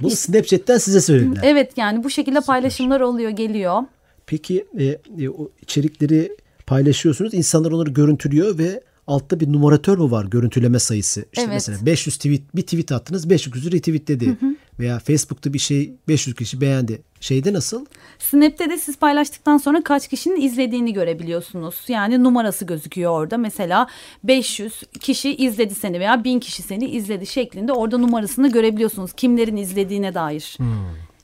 Bunu 0.00 0.10
Snapchat'ten 0.10 0.78
size 0.78 1.00
söylediler. 1.00 1.40
Evet 1.44 1.72
yani 1.76 2.04
bu 2.04 2.10
şekilde 2.10 2.40
paylaşımlar 2.40 3.00
oluyor 3.00 3.30
geliyor. 3.30 3.82
Peki 4.26 4.66
e, 4.78 4.84
e, 5.24 5.28
o 5.28 5.48
içerikleri 5.62 6.36
paylaşıyorsunuz. 6.66 7.34
İnsanlar 7.34 7.72
onları 7.72 7.90
görüntülüyor 7.90 8.58
ve 8.58 8.80
altta 9.06 9.40
bir 9.40 9.52
numaratör 9.52 9.98
mü 9.98 10.10
var 10.10 10.24
görüntüleme 10.24 10.78
sayısı? 10.78 11.20
İşte 11.20 11.42
Evet. 11.42 11.52
mesela 11.52 11.86
500 11.86 12.16
tweet 12.16 12.56
bir 12.56 12.62
tweet 12.62 12.92
attınız 12.92 13.26
500'ü 13.26 13.72
retweetledi. 13.72 14.36
Veya 14.80 14.98
Facebook'ta 14.98 15.52
bir 15.52 15.58
şey 15.58 15.92
500 16.08 16.36
kişi 16.36 16.60
beğendi. 16.60 17.02
Şeyde 17.20 17.52
nasıl? 17.52 17.86
Snap'te 18.18 18.70
de 18.70 18.78
siz 18.78 18.96
paylaştıktan 18.96 19.56
sonra 19.58 19.82
kaç 19.84 20.08
kişinin 20.08 20.40
izlediğini 20.40 20.92
görebiliyorsunuz. 20.92 21.74
Yani 21.88 22.24
numarası 22.24 22.64
gözüküyor 22.64 23.10
orada. 23.12 23.38
Mesela 23.38 23.86
500 24.24 24.82
kişi 25.00 25.34
izledi 25.36 25.74
seni 25.74 26.00
veya 26.00 26.24
1000 26.24 26.40
kişi 26.40 26.62
seni 26.62 26.90
izledi 26.90 27.26
şeklinde 27.26 27.72
orada 27.72 27.98
numarasını 27.98 28.52
görebiliyorsunuz. 28.52 29.12
Kimlerin 29.12 29.56
izlediğine 29.56 30.14
dair. 30.14 30.58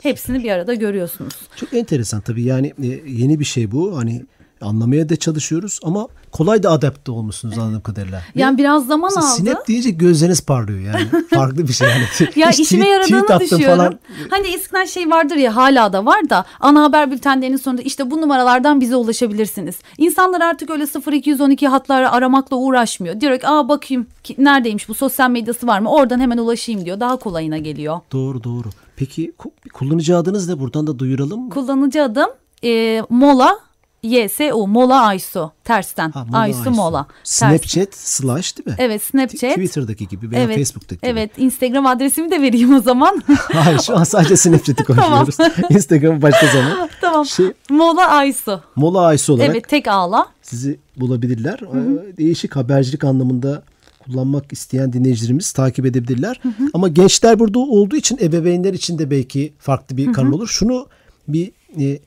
Hepsini 0.02 0.44
bir 0.44 0.50
arada 0.50 0.75
görüyorsunuz. 0.75 1.35
Çok 1.56 1.75
enteresan 1.75 2.20
tabii 2.20 2.42
yani 2.42 2.73
e, 2.82 2.87
yeni 3.06 3.40
bir 3.40 3.44
şey 3.44 3.70
bu. 3.70 3.97
Hani 3.97 4.25
Anlamaya 4.61 5.09
da 5.09 5.17
çalışıyoruz 5.17 5.81
ama 5.83 6.09
kolay 6.33 6.62
da 6.62 6.71
adapte 6.71 7.12
olmuşsunuz 7.12 7.59
anladığım 7.59 7.81
kadarıyla. 7.81 8.23
Yani 8.35 8.59
biraz 8.59 8.87
zaman 8.87 9.11
aldı. 9.11 9.21
Snap 9.27 9.69
deyince 9.69 9.91
gözleriniz 9.91 10.41
parlıyor 10.41 10.81
yani. 10.81 11.07
Farklı 11.31 11.69
bir 11.69 11.73
şey 11.73 11.88
yani. 11.88 12.31
Ya 12.37 12.50
Hiç 12.50 12.61
işime 12.61 12.85
tweet- 12.85 12.91
yaradığını 12.91 13.23
tweet 13.23 13.41
düşünüyorum. 13.41 13.77
Falan. 13.79 13.99
Hani 14.31 14.49
eskiden 14.49 14.85
şey 14.85 15.11
vardır 15.11 15.37
ya 15.37 15.57
hala 15.57 15.93
da 15.93 16.07
var 16.07 16.31
da 16.31 16.45
ana 16.61 16.83
haber 16.83 17.11
bültenlerinin 17.11 17.57
sonunda 17.57 17.83
işte 17.83 18.11
bu 18.11 18.21
numaralardan 18.21 18.81
bize 18.81 18.97
ulaşabilirsiniz. 18.97 19.77
İnsanlar 19.99 20.41
artık 20.41 20.71
öyle 20.71 20.87
0212 21.12 21.69
hatları 21.69 22.11
aramakla 22.11 22.57
uğraşmıyor. 22.57 23.21
Ki 23.21 23.49
aa 23.49 23.69
bakayım 23.69 24.07
ki, 24.25 24.35
neredeymiş 24.38 24.88
bu 24.88 24.95
sosyal 24.95 25.31
medyası 25.31 25.67
var 25.67 25.81
mı 25.81 25.91
oradan 25.91 26.21
hemen 26.21 26.38
ulaşayım 26.38 26.85
diyor. 26.85 27.00
Daha 27.00 27.17
kolayına 27.17 27.59
geliyor. 27.59 28.00
Doğru 28.12 28.45
doğru. 28.45 28.69
Peki 28.97 29.33
ku- 29.38 29.71
kullanıcı 29.73 30.17
adınız 30.17 30.49
ne? 30.49 30.59
Buradan 30.61 30.87
da 30.87 30.99
duyuralım 30.99 31.41
mı? 31.45 31.50
Kullanıcı 31.50 32.03
adım 32.03 32.29
e, 32.65 33.03
Mola 33.11 33.59
YSU 34.02 34.67
Mola 34.67 35.00
Aysu 35.00 35.52
tersten. 35.64 36.11
Ha, 36.11 36.25
Mola 36.25 36.38
Aysu, 36.38 36.59
Aysu. 36.59 36.71
Mola. 36.71 37.07
Ters. 37.07 37.19
Snapchat 37.25 37.95
slash 37.95 38.57
değil 38.59 38.69
mi? 38.69 38.75
Evet 38.78 39.02
Snapchat. 39.02 39.50
Twitter'daki 39.50 40.09
gibi 40.09 40.31
veya 40.31 40.43
evet, 40.43 40.57
Facebook'taki 40.57 41.00
gibi. 41.00 41.11
Evet 41.11 41.31
Instagram 41.37 41.87
adresimi 41.87 42.31
de 42.31 42.43
vereyim 42.43 42.75
o 42.75 42.81
zaman. 42.81 43.23
Hayır 43.52 43.78
şu 43.78 43.97
an 43.97 44.05
sadece 44.05 44.37
Snapchat'i 44.37 44.85
konuşuyoruz. 44.85 45.37
Instagram'ı 45.71 46.23
başka 46.23 46.47
zaman. 46.47 46.88
tamam. 47.00 47.26
Şey, 47.26 47.52
Mola 47.71 48.09
Aysu. 48.09 48.61
Mola 48.76 49.00
Aysu 49.00 49.33
olarak 49.33 49.50
Evet 49.50 49.69
tek 49.69 49.88
ağla. 49.88 50.26
sizi 50.43 50.78
bulabilirler. 50.97 51.61
Ee, 51.61 52.17
Değişik 52.17 52.57
habercilik 52.57 53.05
anlamında 53.05 53.62
kullanmak 54.05 54.52
isteyen 54.52 54.93
dinleyicilerimiz 54.93 55.52
takip 55.52 55.87
edebilirler. 55.87 56.40
Ama 56.75 56.88
gençler 56.88 57.38
burada 57.38 57.59
olduğu 57.59 57.97
için 57.97 58.19
ebeveynler 58.23 58.75
için 58.75 58.99
de 58.99 59.11
belki 59.11 59.52
farklı 59.59 59.97
bir 59.97 60.12
kanal 60.12 60.33
olur. 60.33 60.49
Şunu 60.49 60.87
bir 61.28 61.52
e, 61.81 61.99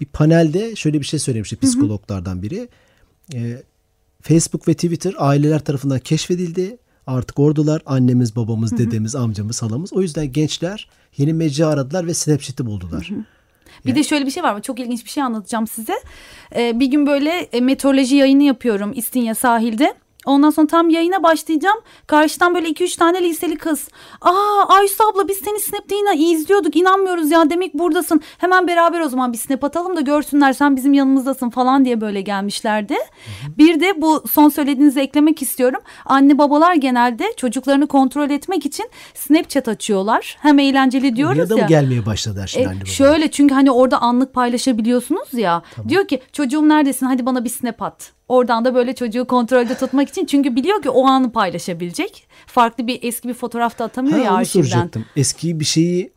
bir 0.00 0.06
panelde 0.06 0.76
şöyle 0.76 1.00
bir 1.00 1.04
şey 1.06 1.20
söylemişti 1.20 1.56
psikologlardan 1.56 2.42
biri. 2.42 2.68
E, 3.34 3.62
Facebook 4.22 4.68
ve 4.68 4.74
Twitter 4.74 5.14
aileler 5.18 5.64
tarafından 5.64 5.98
keşfedildi. 5.98 6.78
Artık 7.06 7.38
oradalar 7.38 7.82
annemiz, 7.86 8.36
babamız, 8.36 8.78
dedemiz, 8.78 9.14
amcamız, 9.14 9.62
halamız. 9.62 9.92
O 9.92 10.02
yüzden 10.02 10.32
gençler 10.32 10.88
yeni 11.16 11.32
mecra 11.32 11.66
aradılar 11.66 12.06
ve 12.06 12.14
Snapchat'i 12.14 12.66
buldular. 12.66 13.10
Bir 13.86 13.94
de 13.94 14.02
şöyle 14.02 14.26
bir 14.26 14.30
şey 14.30 14.42
var. 14.42 14.62
Çok 14.62 14.80
ilginç 14.80 15.04
bir 15.04 15.10
şey 15.10 15.22
anlatacağım 15.22 15.66
size. 15.66 15.94
Ee, 16.56 16.80
bir 16.80 16.86
gün 16.86 17.06
böyle 17.06 17.30
e, 17.30 17.60
meteoroloji 17.60 18.16
yayını 18.16 18.42
yapıyorum 18.42 18.92
İstinye 18.94 19.34
sahilde. 19.34 19.94
Ondan 20.26 20.50
sonra 20.50 20.66
tam 20.66 20.90
yayına 20.90 21.22
başlayacağım. 21.22 21.78
Karşıdan 22.06 22.54
böyle 22.54 22.68
2-3 22.68 22.98
tane 22.98 23.22
liseli 23.22 23.56
kız. 23.56 23.88
Aa 24.20 24.64
Aysu 24.68 25.04
abla 25.12 25.28
biz 25.28 25.36
seni 25.44 25.60
Snap'te 25.60 25.94
yine 25.96 26.16
izliyorduk. 26.32 26.76
İnanmıyoruz 26.76 27.30
ya 27.30 27.50
demek 27.50 27.74
buradasın. 27.74 28.20
Hemen 28.38 28.66
beraber 28.68 29.00
o 29.00 29.08
zaman 29.08 29.32
bir 29.32 29.38
Snap 29.38 29.64
atalım 29.64 29.96
da 29.96 30.00
görsünler 30.00 30.52
sen 30.52 30.76
bizim 30.76 30.92
yanımızdasın 30.94 31.50
falan 31.50 31.84
diye 31.84 32.00
böyle 32.00 32.20
gelmişlerdi. 32.20 32.94
Bir 33.58 33.80
de 33.80 34.02
bu 34.02 34.22
son 34.30 34.48
söylediğinizi 34.48 35.00
eklemek 35.00 35.42
istiyorum. 35.42 35.80
Anne 36.04 36.38
babalar 36.38 36.74
genelde 36.74 37.24
çocuklarını 37.36 37.86
kontrol 37.86 38.30
etmek 38.30 38.66
için 38.66 38.86
Snapchat 39.14 39.68
açıyorlar. 39.68 40.36
Hem 40.40 40.58
eğlenceli 40.58 41.16
diyoruz 41.16 41.38
Oraya 41.38 41.50
da 41.50 41.58
ya. 41.58 41.66
gelmeye 41.66 42.06
başladılar 42.06 42.46
şimdi 42.46 42.64
E, 42.64 42.68
anne 42.68 42.80
baba? 42.80 42.86
şöyle 42.90 43.30
çünkü 43.30 43.54
hani 43.54 43.70
orada 43.70 43.98
anlık 43.98 44.34
paylaşabiliyorsunuz 44.34 45.34
ya. 45.34 45.62
Diyor 45.88 46.08
ki 46.08 46.22
çocuğum 46.32 46.68
neredesin 46.68 47.06
hadi 47.06 47.26
bana 47.26 47.44
bir 47.44 47.50
snap 47.50 47.82
at. 47.82 48.12
Oradan 48.28 48.64
da 48.64 48.74
böyle 48.74 48.94
çocuğu 48.94 49.24
kontrolde 49.24 49.74
tutmak 49.74 50.08
için 50.08 50.26
çünkü 50.26 50.56
biliyor 50.56 50.82
ki 50.82 50.90
o 50.90 51.06
anı 51.06 51.32
paylaşabilecek. 51.32 52.26
Farklı 52.46 52.86
bir 52.86 52.98
eski 53.02 53.28
bir 53.28 53.34
fotoğraf 53.34 53.78
da 53.78 53.84
atamıyor 53.84 54.18
Ha, 54.18 54.24
ya 54.24 54.30
onu 54.30 54.38
arşivden. 54.38 54.68
soracaktım. 54.68 55.04
Eski 55.16 55.60
bir 55.60 55.64
şeyi 55.64 56.12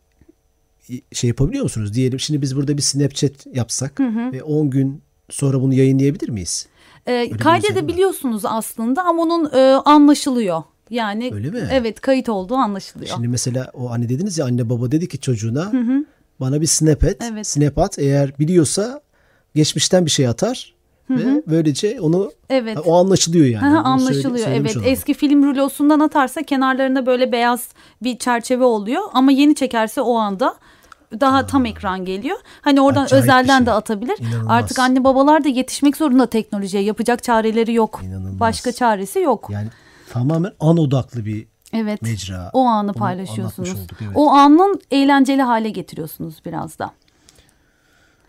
şey 1.14 1.28
yapabiliyor 1.28 1.64
musunuz? 1.64 1.94
Diyelim 1.94 2.20
şimdi 2.20 2.42
biz 2.42 2.56
burada 2.56 2.78
bir 2.78 2.82
Snapchat 2.82 3.32
yapsak 3.54 4.00
ve 4.00 4.44
10 4.44 4.70
gün 4.70 5.02
sonra 5.30 5.62
bunu 5.62 5.74
yayınlayabilir 5.74 6.30
miyiz? 6.30 6.68
Ee, 7.08 7.30
bir 7.34 7.38
kaydedebiliyorsunuz 7.38 8.46
aslında 8.46 9.04
ama 9.04 9.22
onun 9.24 9.52
e, 9.54 9.60
anlaşılıyor. 9.86 10.64
Yani 10.90 11.32
Öyle 11.34 11.50
mi? 11.50 11.68
evet 11.72 12.02
kayıt 12.02 12.30
olduğu 12.30 12.56
anlaşılıyor. 12.56 13.12
Şimdi 13.16 13.28
mesela 13.28 13.72
o 13.74 13.92
hani 13.92 14.10
dediniz 14.10 14.38
ya 14.38 14.46
anne 14.46 14.70
baba 14.70 14.92
dedi 14.92 15.08
ki 15.08 15.20
çocuğuna 15.20 15.72
bana 16.40 16.62
bir 16.62 16.66
snap 16.68 17.04
et. 17.04 17.22
Evet. 17.32 17.48
Snap 17.48 17.78
at. 17.78 18.00
Eğer 18.00 18.40
biliyorsa 18.40 19.02
geçmişten 19.56 20.06
bir 20.06 20.12
şey 20.12 20.28
atar 20.28 20.74
ve 21.10 21.44
böylece 21.48 22.02
onu 22.02 22.32
Evet. 22.50 22.78
o 22.86 22.96
anlaşılıyor 22.96 23.46
yani. 23.46 23.66
Hı 23.66 23.70
hı, 23.70 23.70
Onu 23.70 24.00
söyle- 24.00 24.10
anlaşılıyor 24.10 24.46
söylemiş 24.46 24.72
evet. 24.72 24.78
olalım. 24.78 24.92
Eski 24.92 25.14
film 25.14 25.44
rulosundan 25.44 26.00
atarsa 26.00 26.44
kenarlarında 26.44 27.06
böyle 27.06 27.32
beyaz 27.32 27.68
bir 28.04 28.18
çerçeve 28.18 28.64
oluyor 28.64 29.02
ama 29.14 29.32
yeni 29.32 29.56
çekerse 29.56 30.02
o 30.02 30.16
anda 30.16 30.56
daha 31.20 31.48
tam 31.48 31.66
ekran 31.66 32.06
geliyor. 32.06 32.38
Hani 32.62 32.82
oradan 32.82 33.04
Acayip 33.04 33.24
özelden 33.24 33.58
şey. 33.58 33.66
de 33.66 33.72
atabilir. 33.72 34.18
İnanılmaz. 34.20 34.48
Artık 34.50 34.80
anne 34.80 35.04
babalar 35.04 35.44
da 35.44 35.50
yetişmek 35.50 35.98
zorunda 35.98 36.26
teknolojiye. 36.26 36.84
Yapacak 36.84 37.24
çareleri 37.24 37.74
yok. 37.74 38.02
İnanılmaz. 38.04 38.40
Başka 38.40 38.72
çaresi 38.72 39.20
yok. 39.20 39.48
Yani 39.52 39.68
tamamen 40.10 40.52
an 40.60 40.78
odaklı 40.78 41.26
bir 41.26 41.48
evet. 41.74 42.02
mecra. 42.02 42.50
O 42.54 42.66
anı 42.66 42.88
Onu 42.88 42.94
paylaşıyorsunuz. 42.94 43.70
olduk, 43.70 43.98
evet. 44.02 44.12
O 44.16 44.30
anın 44.30 44.82
eğlenceli 44.92 45.42
hale 45.42 45.70
getiriyorsunuz 45.70 46.36
biraz 46.46 46.80
da. 46.80 46.92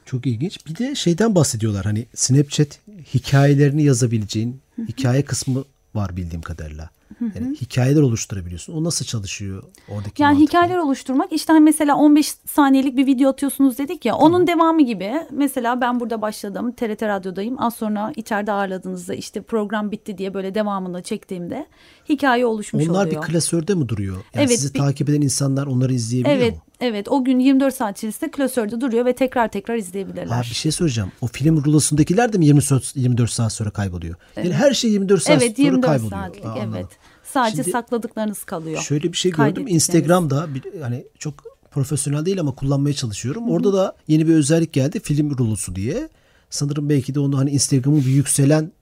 Çok 0.09 0.27
ilginç. 0.27 0.67
Bir 0.67 0.77
de 0.77 0.95
şeyden 0.95 1.35
bahsediyorlar 1.35 1.85
hani 1.85 2.07
Snapchat 2.15 2.79
hikayelerini 3.15 3.83
yazabileceğin 3.83 4.61
hikaye 4.89 5.25
kısmı 5.25 5.65
var 5.95 6.17
bildiğim 6.17 6.43
kadarıyla. 6.43 6.91
Yani 7.21 7.57
hikayeler 7.61 8.01
oluşturabiliyorsun. 8.03 8.73
O 8.75 8.85
nasıl 8.85 9.05
çalışıyor 9.05 9.63
oradaki 9.89 10.23
Yani 10.23 10.33
mantık 10.35 10.55
ne? 10.55 10.61
hikayeler 10.61 10.79
oluşturmak 10.83 11.33
işte 11.33 11.53
hani 11.53 11.65
mesela 11.65 11.97
15 11.97 12.27
saniyelik 12.47 12.97
bir 12.97 13.07
video 13.07 13.31
atıyorsunuz 13.31 13.79
dedik 13.79 14.05
ya 14.05 14.15
onun 14.17 14.47
devamı 14.47 14.83
gibi 14.83 15.13
mesela 15.33 15.81
ben 15.81 16.01
burada 16.01 16.23
başladım 16.23 16.73
TRT 16.73 17.03
Radyo'dayım 17.03 17.63
az 17.63 17.75
sonra 17.75 18.13
içeride 18.17 18.53
ağırladığınızda 18.53 19.15
işte 19.15 19.43
program 19.43 19.91
bitti 19.91 20.19
diye 20.19 20.35
böyle 20.35 20.55
devamını 20.55 21.03
çektiğimde 21.03 21.67
hikaye 22.09 22.47
oluşmuş 22.47 22.89
Onlar 22.89 23.07
oluyor. 23.07 23.23
bir 23.23 23.27
klasörde 23.33 23.75
mi 23.75 23.89
duruyor? 23.89 24.17
Yani 24.17 24.25
Evet, 24.47 24.51
sizi 24.61 24.75
bir- 24.75 24.79
takip 24.79 25.09
eden 25.09 25.21
insanlar 25.21 25.67
onları 25.67 25.93
izleyebiliyor 25.95 26.39
Evet 26.39 26.55
mu? 26.55 26.61
evet 26.81 27.09
o 27.09 27.25
gün 27.25 27.39
24 27.39 27.75
saat 27.75 27.99
içerisinde 27.99 28.31
klasörde 28.31 28.81
duruyor 28.81 29.05
ve 29.05 29.13
tekrar 29.15 29.49
tekrar 29.49 29.77
izleyebilirler. 29.77 30.27
Ha, 30.27 30.41
bir 30.41 30.47
şey 30.47 30.73
söyleyeceğim. 30.73 31.13
O 31.21 31.27
film 31.27 31.65
rulosundakiler 31.65 32.33
de 32.33 32.39
mi 32.39 32.47
24, 32.47 32.97
24 32.97 33.31
saat 33.31 33.53
sonra 33.53 33.71
kayboluyor? 33.71 34.15
Yani 34.37 34.53
her 34.53 34.73
şey 34.75 34.91
24 34.91 35.23
saat 35.23 35.43
evet 35.43 35.57
sonra 35.57 35.67
24 35.67 35.87
kayboluyor. 35.87 36.11
saatlik 36.23 36.45
anladım. 36.45 36.75
evet. 36.77 36.87
Sadece 37.33 37.57
Şimdi- 37.57 37.71
sakladıklarınız 37.71 38.45
kalıyor. 38.45 38.81
Şöyle 38.81 39.13
bir 39.13 39.17
şey 39.17 39.33
gördüm. 39.33 39.65
Instagram'da 39.69 40.55
bir, 40.55 40.81
hani 40.81 41.05
çok 41.19 41.35
profesyonel 41.71 42.27
değil 42.27 42.41
ama 42.41 42.55
kullanmaya 42.55 42.95
çalışıyorum. 42.95 43.51
Orada 43.51 43.73
da 43.73 43.97
yeni 44.09 44.29
bir 44.29 44.35
özellik 44.35 44.73
geldi. 44.73 45.01
Film 45.01 45.39
rulosu 45.39 45.75
diye. 45.75 46.09
Sanırım 46.51 46.89
belki 46.89 47.15
de 47.15 47.21
onu 47.21 47.39
hani 47.39 47.51
Instagram'ın 47.51 48.01
bir 48.01 48.11
yükselen 48.11 48.73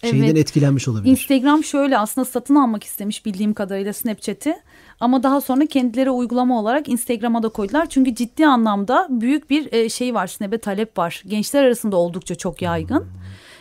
şeyden 0.00 0.22
Evet. 0.22 0.36
etkilenmiş 0.36 0.88
olabilir. 0.88 1.10
Instagram 1.10 1.64
şöyle 1.64 1.98
aslında 1.98 2.24
satın 2.24 2.54
almak 2.54 2.84
istemiş 2.84 3.26
bildiğim 3.26 3.54
kadarıyla 3.54 3.92
Snapchat'i. 3.92 4.54
Ama 5.00 5.22
daha 5.22 5.40
sonra 5.40 5.66
kendileri 5.66 6.10
uygulama 6.10 6.60
olarak 6.60 6.88
Instagram'a 6.88 7.42
da 7.42 7.48
koydular. 7.48 7.86
Çünkü 7.88 8.14
ciddi 8.14 8.46
anlamda 8.46 9.08
büyük 9.10 9.50
bir 9.50 9.72
e, 9.72 9.88
şey 9.88 10.14
var, 10.14 10.26
Snap'e 10.26 10.58
talep 10.58 10.98
var. 10.98 11.22
Gençler 11.26 11.64
arasında 11.64 11.96
oldukça 11.96 12.34
çok 12.34 12.62
yaygın. 12.62 13.06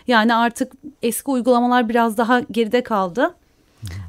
Yani 0.07 0.35
artık 0.35 0.71
eski 1.01 1.31
uygulamalar 1.31 1.89
biraz 1.89 2.17
daha 2.17 2.39
geride 2.39 2.83
kaldı. 2.83 3.33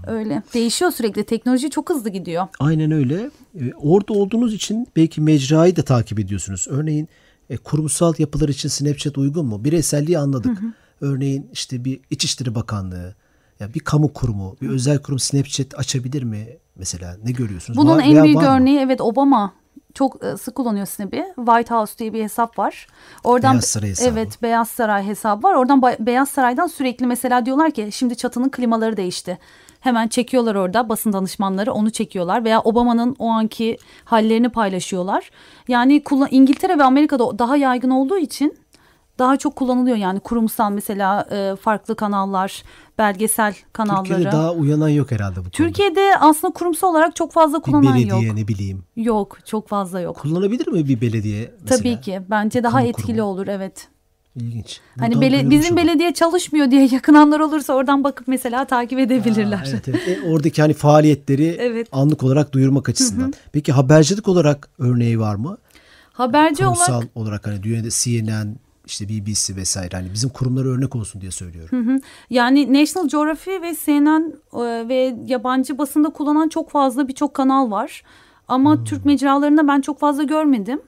Öyle. 0.06 0.42
Değişiyor 0.54 0.90
sürekli. 0.90 1.24
Teknoloji 1.24 1.70
çok 1.70 1.90
hızlı 1.90 2.10
gidiyor. 2.10 2.46
Aynen 2.58 2.90
öyle. 2.90 3.30
Ee, 3.60 3.72
orada 3.76 4.12
olduğunuz 4.12 4.54
için 4.54 4.86
belki 4.96 5.20
mecrayı 5.20 5.76
da 5.76 5.82
takip 5.82 6.18
ediyorsunuz. 6.18 6.66
Örneğin 6.70 7.08
e, 7.50 7.56
kurumsal 7.56 8.14
yapılar 8.18 8.48
için 8.48 8.68
Snapchat 8.68 9.18
uygun 9.18 9.46
mu? 9.46 9.64
Bireyselliği 9.64 10.18
anladık. 10.18 10.58
Örneğin 11.00 11.50
işte 11.52 11.84
bir 11.84 12.00
İçişleri 12.10 12.54
Bakanlığı, 12.54 13.14
ya 13.60 13.74
bir 13.74 13.80
kamu 13.80 14.12
kurumu, 14.12 14.56
bir 14.62 14.68
özel 14.68 14.98
kurum 14.98 15.18
Snapchat 15.18 15.78
açabilir 15.78 16.22
mi? 16.22 16.48
Mesela 16.76 17.16
ne 17.24 17.30
görüyorsunuz? 17.32 17.76
Bunun 17.76 17.96
Var 17.96 18.02
en 18.06 18.24
büyük 18.24 18.36
mı? 18.36 18.46
örneği 18.46 18.78
evet 18.78 19.00
Obama 19.00 19.52
çok 19.94 20.24
e, 20.24 20.36
sık 20.36 20.54
kullanıyor 20.54 20.86
Snap'i. 20.86 21.24
White 21.36 21.74
House 21.74 21.98
diye 21.98 22.12
bir 22.12 22.22
hesap 22.22 22.58
var. 22.58 22.86
Oradan 23.24 23.52
Beyaz 23.52 23.64
Saray 23.64 23.90
hesabı. 23.90 24.10
Evet, 24.10 24.42
Beyaz 24.42 24.68
Saray 24.68 25.06
hesabı 25.06 25.42
var. 25.42 25.54
Oradan 25.54 25.82
Beyaz 25.82 26.28
Saray'dan 26.28 26.66
sürekli 26.66 27.06
mesela 27.06 27.46
diyorlar 27.46 27.70
ki 27.70 27.88
şimdi 27.92 28.16
çatının 28.16 28.48
klimaları 28.48 28.96
değişti. 28.96 29.38
Hemen 29.80 30.08
çekiyorlar 30.08 30.54
orada 30.54 30.88
basın 30.88 31.12
danışmanları 31.12 31.72
onu 31.72 31.90
çekiyorlar 31.90 32.44
veya 32.44 32.60
Obama'nın 32.60 33.16
o 33.18 33.28
anki 33.28 33.78
hallerini 34.04 34.48
paylaşıyorlar. 34.48 35.30
Yani 35.68 36.02
İngiltere 36.30 36.78
ve 36.78 36.84
Amerika'da 36.84 37.38
daha 37.38 37.56
yaygın 37.56 37.90
olduğu 37.90 38.18
için 38.18 38.63
daha 39.18 39.36
çok 39.36 39.56
kullanılıyor 39.56 39.96
yani 39.96 40.20
kurumsal 40.20 40.70
mesela 40.72 41.26
e, 41.30 41.56
farklı 41.56 41.96
kanallar, 41.96 42.62
belgesel 42.98 43.54
kanalları. 43.72 44.04
Türkiye'de 44.04 44.32
daha 44.32 44.52
uyanan 44.52 44.88
yok 44.88 45.10
herhalde 45.12 45.36
bu 45.36 45.40
konuda. 45.42 45.50
Türkiye'de 45.56 46.18
aslında 46.20 46.52
kurumsal 46.52 46.88
olarak 46.88 47.16
çok 47.16 47.32
fazla 47.32 47.58
bir 47.58 47.62
kullanan 47.62 47.94
belediye 47.96 48.22
yok. 48.26 48.36
ne 48.36 48.48
bileyim. 48.48 48.82
Yok, 48.96 49.38
çok 49.44 49.68
fazla 49.68 50.00
yok. 50.00 50.16
Kullanabilir 50.16 50.66
mi 50.68 50.88
bir 50.88 51.00
belediye 51.00 51.54
mesela? 51.62 51.78
Tabii 51.78 52.00
ki. 52.00 52.20
Bence 52.30 52.62
daha 52.62 52.72
Kamu 52.78 52.86
etkili 52.88 53.06
kurumu. 53.06 53.22
olur 53.22 53.46
evet. 53.46 53.88
İlginç. 54.36 54.80
Hani 54.98 55.08
Buradan 55.14 55.22
bele- 55.22 55.32
duyurmuş 55.32 55.50
bizim 55.54 55.74
olalım. 55.74 55.88
belediye 55.88 56.14
çalışmıyor 56.14 56.70
diye 56.70 56.88
yakınanlar 56.92 57.40
olursa 57.40 57.72
oradan 57.74 58.04
bakıp 58.04 58.28
mesela 58.28 58.64
takip 58.64 58.98
edebilirler. 58.98 59.58
Aa, 59.58 59.64
evet, 59.68 59.88
evet. 59.88 60.08
E, 60.08 60.22
oradaki 60.30 60.62
hani 60.62 60.72
faaliyetleri 60.74 61.44
Evet. 61.60 61.88
anlık 61.92 62.22
olarak 62.22 62.52
duyurmak 62.52 62.88
açısından. 62.88 63.32
Peki 63.52 63.72
habercilik 63.72 64.28
olarak 64.28 64.68
örneği 64.78 65.20
var 65.20 65.34
mı? 65.34 65.56
Haberci 66.12 66.62
Kurumsal 66.62 66.92
olarak 66.94 67.10
olarak 67.14 67.46
hani 67.46 67.62
dünyada 67.62 67.88
CNN, 67.90 68.56
işte 68.86 69.08
BBC 69.08 69.56
vesaire 69.56 69.96
hani 69.96 70.12
bizim 70.14 70.30
kurumlara 70.30 70.68
örnek 70.68 70.96
olsun 70.96 71.20
diye 71.20 71.30
söylüyorum. 71.30 72.00
Yani 72.30 72.72
National 72.82 73.08
Geographic 73.08 73.62
ve 73.62 73.74
CNN 73.84 74.34
e, 74.52 74.88
ve 74.88 75.16
yabancı 75.26 75.78
basında 75.78 76.10
kullanan 76.10 76.48
çok 76.48 76.70
fazla 76.70 77.08
birçok 77.08 77.34
kanal 77.34 77.70
var. 77.70 78.02
Ama 78.48 78.84
Türk 78.84 79.04
mecralarında 79.04 79.68
ben 79.68 79.80
çok 79.80 80.00
fazla 80.00 80.22
görmedim. 80.22 80.80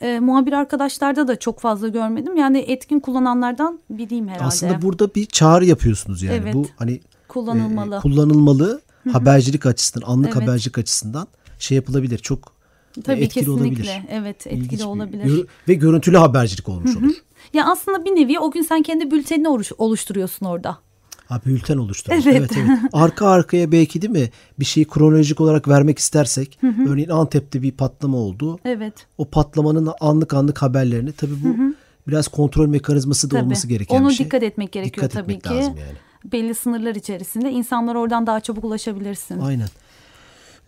E, 0.00 0.20
muhabir 0.20 0.52
arkadaşlarda 0.52 1.28
da 1.28 1.38
çok 1.38 1.60
fazla 1.60 1.88
görmedim. 1.88 2.36
Yani 2.36 2.58
etkin 2.58 3.00
kullananlardan 3.00 3.78
biriyim 3.90 4.28
herhalde. 4.28 4.44
Aslında 4.44 4.82
burada 4.82 5.14
bir 5.14 5.26
çağrı 5.26 5.64
yapıyorsunuz 5.64 6.22
yani. 6.22 6.36
Evet. 6.42 6.54
Bu 6.54 6.66
hani 6.76 7.00
kullanılmalı. 7.28 7.96
e, 7.96 8.00
kullanılmalı 8.00 8.80
habercilik 9.12 9.66
açısından, 9.66 10.06
anlık 10.08 10.32
Evet. 10.36 10.42
habercilik 10.42 10.78
açısından 10.78 11.26
şey 11.58 11.76
yapılabilir. 11.76 12.18
Çok 12.18 12.52
e, 12.98 13.02
Tabii 13.02 13.20
etkili 13.20 13.44
kesinlikle. 13.44 13.62
olabilir. 13.66 13.90
Evet 14.10 14.46
etkili 14.46 14.64
İlginç 14.64 14.80
bir- 14.80 14.84
olabilir. 14.86 15.24
Gör- 15.24 15.46
ve 15.68 15.74
görüntülü 15.74 16.16
habercilik 16.16 16.68
olmuş 16.68 16.96
olur. 16.96 17.14
Ya 17.54 17.66
aslında 17.66 18.04
bir 18.04 18.10
nevi 18.10 18.38
o 18.38 18.50
gün 18.50 18.62
sen 18.62 18.82
kendi 18.82 19.10
bültenini 19.10 19.48
oluş- 19.48 19.72
oluşturuyorsun 19.78 20.46
orada. 20.46 20.78
Ha 21.26 21.40
bülten 21.46 21.76
oluşturmuş. 21.78 22.26
Evet. 22.26 22.36
Evet. 22.36 22.50
evet 22.58 22.78
Arka 22.92 23.28
arkaya 23.28 23.72
belki 23.72 24.02
değil 24.02 24.12
mi 24.12 24.30
bir 24.58 24.64
şeyi 24.64 24.84
kronolojik 24.86 25.40
olarak 25.40 25.68
vermek 25.68 25.98
istersek 25.98 26.58
örneğin 26.88 27.08
Antep'te 27.08 27.62
bir 27.62 27.72
patlama 27.72 28.16
oldu. 28.18 28.58
Evet. 28.64 29.06
O 29.18 29.24
patlamanın 29.24 29.90
anlık 30.00 30.34
anlık 30.34 30.62
haberlerini 30.62 31.12
tabii 31.12 31.34
bu 31.44 31.74
biraz 32.08 32.28
kontrol 32.28 32.66
mekanizması 32.66 33.30
da 33.30 33.34
Tabii. 33.34 33.44
olması 33.44 33.68
gereken 33.68 34.00
Onu 34.00 34.08
bir 34.08 34.14
şey. 34.14 34.26
dikkat 34.26 34.42
etmek 34.42 34.72
gerekiyor 34.72 35.06
Dikkat 35.06 35.22
tabii 35.24 35.32
etmek 35.32 35.44
ki. 35.44 35.50
lazım 35.58 35.74
yani. 35.76 36.32
Belli 36.32 36.54
sınırlar 36.54 36.94
içerisinde 36.94 37.50
insanlara 37.50 37.98
oradan 37.98 38.26
daha 38.26 38.40
çabuk 38.40 38.64
ulaşabilirsin. 38.64 39.40
Aynen. 39.40 39.68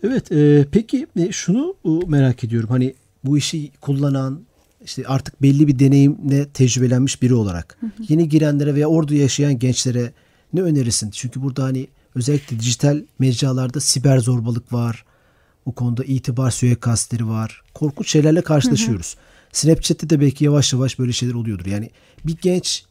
Evet 0.03 0.31
e, 0.31 0.65
peki 0.71 1.07
e, 1.19 1.31
şunu 1.31 1.75
e, 1.85 1.89
merak 2.07 2.43
ediyorum 2.43 2.69
hani 2.69 2.95
bu 3.23 3.37
işi 3.37 3.71
kullanan 3.81 4.39
işte 4.85 5.03
artık 5.07 5.41
belli 5.41 5.67
bir 5.67 5.79
deneyimle 5.79 6.49
tecrübelenmiş 6.49 7.21
biri 7.21 7.33
olarak 7.33 7.77
yeni 8.09 8.29
girenlere 8.29 8.75
veya 8.75 8.87
orada 8.87 9.15
yaşayan 9.15 9.59
gençlere 9.59 10.13
ne 10.53 10.61
önerirsin? 10.61 11.11
Çünkü 11.11 11.41
burada 11.41 11.63
hani 11.63 11.87
özellikle 12.15 12.59
dijital 12.59 13.03
mecralarda 13.19 13.79
siber 13.79 14.17
zorbalık 14.17 14.73
var. 14.73 15.05
Bu 15.65 15.75
konuda 15.75 16.03
itibar 16.03 16.51
suikastleri 16.51 17.27
var. 17.27 17.61
Korkunç 17.73 18.09
şeylerle 18.09 18.41
karşılaşıyoruz. 18.41 19.15
Snapchat'te 19.51 20.09
de 20.09 20.19
belki 20.21 20.45
yavaş 20.45 20.73
yavaş 20.73 20.99
böyle 20.99 21.11
şeyler 21.11 21.33
oluyordur. 21.33 21.65
Yani 21.65 21.89
bir 22.25 22.37
genç 22.41 22.83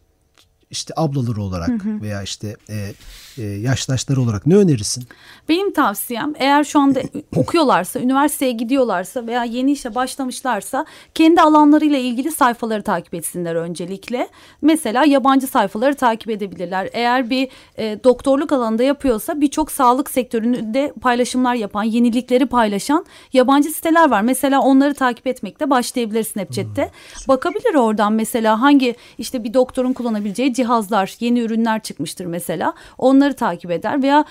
işte 0.70 0.94
ablaları 0.96 1.42
olarak 1.42 1.70
veya 1.84 2.22
işte 2.22 2.56
e, 2.70 2.92
e, 3.38 3.42
yaştaşları 3.42 4.20
olarak 4.20 4.46
ne 4.46 4.56
önerirsin? 4.56 5.04
Benim 5.48 5.72
tavsiyem 5.72 6.32
eğer 6.38 6.64
şu 6.64 6.80
anda 6.80 7.00
okuyorlarsa, 7.36 8.00
üniversiteye 8.00 8.52
gidiyorlarsa 8.52 9.26
veya 9.26 9.44
yeni 9.44 9.72
işe 9.72 9.94
başlamışlarsa 9.94 10.86
kendi 11.14 11.40
alanlarıyla 11.40 11.98
ilgili 11.98 12.30
sayfaları 12.30 12.82
takip 12.82 13.14
etsinler 13.14 13.54
öncelikle. 13.54 14.28
Mesela 14.62 15.04
yabancı 15.04 15.46
sayfaları 15.46 15.94
takip 15.94 16.30
edebilirler. 16.30 16.90
Eğer 16.92 17.30
bir 17.30 17.48
e, 17.78 18.04
doktorluk 18.04 18.52
alanında 18.52 18.82
yapıyorsa 18.82 19.40
birçok 19.40 19.70
sağlık 19.70 20.10
sektöründe 20.10 20.92
paylaşımlar 21.00 21.54
yapan, 21.54 21.82
yenilikleri 21.82 22.46
paylaşan 22.46 23.06
yabancı 23.32 23.68
siteler 23.68 24.10
var. 24.10 24.20
Mesela 24.20 24.60
onları 24.60 24.94
takip 24.94 25.26
etmekte 25.26 25.70
başlayabilir 25.70 26.24
Snapchat'te. 26.24 26.90
Bakabilir 27.28 27.74
oradan 27.74 28.12
mesela 28.12 28.60
hangi 28.60 28.94
işte 29.18 29.44
bir 29.44 29.54
doktorun 29.54 29.92
kullanabileceği 29.92 30.54
cihazlar, 30.58 31.16
yeni 31.20 31.40
ürünler 31.40 31.82
çıkmıştır 31.82 32.24
mesela. 32.26 32.74
Onları 32.98 33.36
takip 33.36 33.70
eder 33.70 34.02
veya 34.02 34.24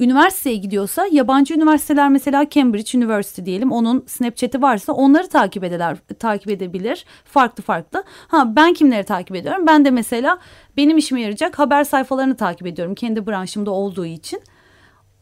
üniversiteye 0.00 0.56
gidiyorsa 0.56 1.06
yabancı 1.12 1.54
üniversiteler 1.54 2.08
mesela 2.08 2.46
Cambridge 2.50 2.98
University 2.98 3.42
diyelim 3.44 3.72
onun 3.72 4.04
Snapchat'i 4.06 4.62
varsa 4.62 4.92
onları 4.92 5.28
takip 5.28 5.64
ederler 5.64 5.96
takip 6.18 6.50
edebilir 6.50 7.04
farklı 7.24 7.62
farklı. 7.62 8.04
Ha 8.28 8.56
ben 8.56 8.74
kimleri 8.74 9.04
takip 9.04 9.36
ediyorum? 9.36 9.66
Ben 9.66 9.84
de 9.84 9.90
mesela 9.90 10.38
benim 10.76 10.96
işime 10.96 11.20
yarayacak 11.20 11.58
haber 11.58 11.84
sayfalarını 11.84 12.36
takip 12.36 12.66
ediyorum 12.66 12.94
kendi 12.94 13.26
branşımda 13.26 13.70
olduğu 13.70 14.06
için. 14.06 14.40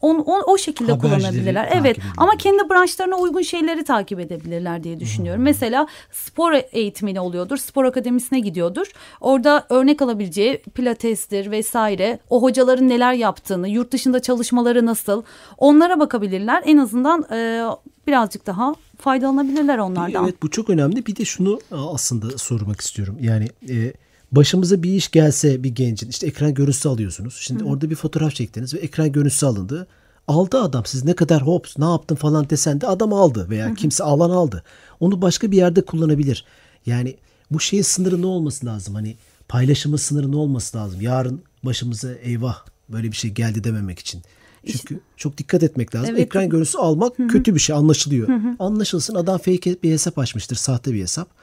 On, 0.03 0.15
on- 0.15 0.43
o 0.47 0.57
şekilde 0.57 0.91
Habercileri 0.91 1.19
kullanabilirler. 1.21 1.69
Evet 1.73 1.97
ama 2.17 2.31
kendi 2.37 2.69
branşlarına 2.69 3.15
uygun 3.17 3.41
şeyleri 3.41 3.83
takip 3.83 4.19
edebilirler 4.19 4.83
diye 4.83 4.99
düşünüyorum. 4.99 5.39
Hmm. 5.39 5.43
Mesela 5.45 5.87
spor 6.11 6.53
eğitimini 6.71 7.19
oluyordur. 7.19 7.57
Spor 7.57 7.85
akademisine 7.85 8.39
gidiyordur. 8.39 8.87
Orada 9.21 9.65
örnek 9.69 10.01
alabileceği 10.01 10.57
pilatestir 10.57 11.51
vesaire. 11.51 12.19
O 12.29 12.41
hocaların 12.41 12.89
neler 12.89 13.13
yaptığını, 13.13 13.69
yurt 13.69 13.91
dışında 13.91 14.19
çalışmaları 14.21 14.85
nasıl 14.85 15.23
onlara 15.57 15.99
bakabilirler. 15.99 16.63
En 16.65 16.77
azından 16.77 17.25
e, 17.31 17.63
birazcık 18.07 18.45
daha 18.45 18.75
faydalanabilirler 18.97 19.77
onlardan. 19.77 20.23
Evet 20.23 20.43
bu 20.43 20.49
çok 20.49 20.69
önemli. 20.69 21.05
Bir 21.05 21.15
de 21.15 21.25
şunu 21.25 21.59
aslında 21.71 22.37
sormak 22.37 22.81
istiyorum. 22.81 23.17
Yani 23.21 23.47
e, 23.69 23.93
başımıza 24.35 24.83
bir 24.83 24.93
iş 24.93 25.11
gelse 25.11 25.63
bir 25.63 25.69
gencin 25.69 26.09
işte 26.09 26.27
ekran 26.27 26.53
görüntüsü 26.53 26.89
alıyorsunuz. 26.89 27.37
Şimdi 27.39 27.63
orada 27.63 27.89
bir 27.89 27.95
fotoğraf 27.95 28.35
çektiniz 28.35 28.73
ve 28.73 28.77
ekran 28.79 29.11
görüntüsü 29.11 29.45
alındı. 29.45 29.87
Aldı 30.27 30.61
adam 30.61 30.85
siz 30.85 31.05
ne 31.05 31.13
kadar 31.13 31.41
hops 31.41 31.77
ne 31.77 31.85
yaptın 31.85 32.15
falan 32.15 32.49
desen 32.49 32.81
de 32.81 32.87
adam 32.87 33.13
aldı 33.13 33.49
veya 33.49 33.73
kimse 33.73 34.03
alan 34.03 34.29
aldı. 34.29 34.63
Onu 34.99 35.21
başka 35.21 35.51
bir 35.51 35.57
yerde 35.57 35.81
kullanabilir. 35.81 36.45
Yani 36.85 37.17
bu 37.51 37.59
şeyin 37.59 37.83
sınırı 37.83 38.21
ne 38.21 38.25
olması 38.25 38.65
lazım? 38.65 38.95
Hani 38.95 39.15
paylaşımın 39.47 39.97
sınırı 39.97 40.31
ne 40.31 40.35
olması 40.35 40.77
lazım? 40.77 41.01
Yarın 41.01 41.41
başımıza 41.63 42.13
eyvah 42.13 42.65
böyle 42.89 43.11
bir 43.11 43.17
şey 43.17 43.31
geldi 43.31 43.63
dememek 43.63 43.99
için. 43.99 44.21
Çünkü 44.67 44.99
çok 45.17 45.37
dikkat 45.37 45.63
etmek 45.63 45.95
lazım. 45.95 46.09
Evet. 46.09 46.19
Ekran 46.19 46.49
görüntüsü 46.49 46.77
almak 46.77 47.17
kötü 47.29 47.55
bir 47.55 47.59
şey 47.59 47.75
anlaşılıyor. 47.75 48.29
Anlaşılsın 48.59 49.15
adam 49.15 49.37
fake 49.37 49.75
bir 49.83 49.91
hesap 49.91 50.19
açmıştır, 50.19 50.55
sahte 50.55 50.93
bir 50.93 51.01
hesap. 51.01 51.42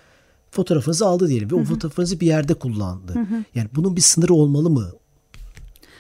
Fotoğrafınızı 0.51 1.07
aldı 1.07 1.29
diyelim 1.29 1.51
ve 1.51 1.55
o 1.55 1.65
fotoğrafınızı 1.65 2.21
bir 2.21 2.27
yerde 2.27 2.55
kullandı. 2.55 3.15
Yani 3.55 3.69
bunun 3.75 3.97
bir 3.97 4.01
sınırı 4.01 4.35
olmalı 4.35 4.71
mı? 4.71 4.87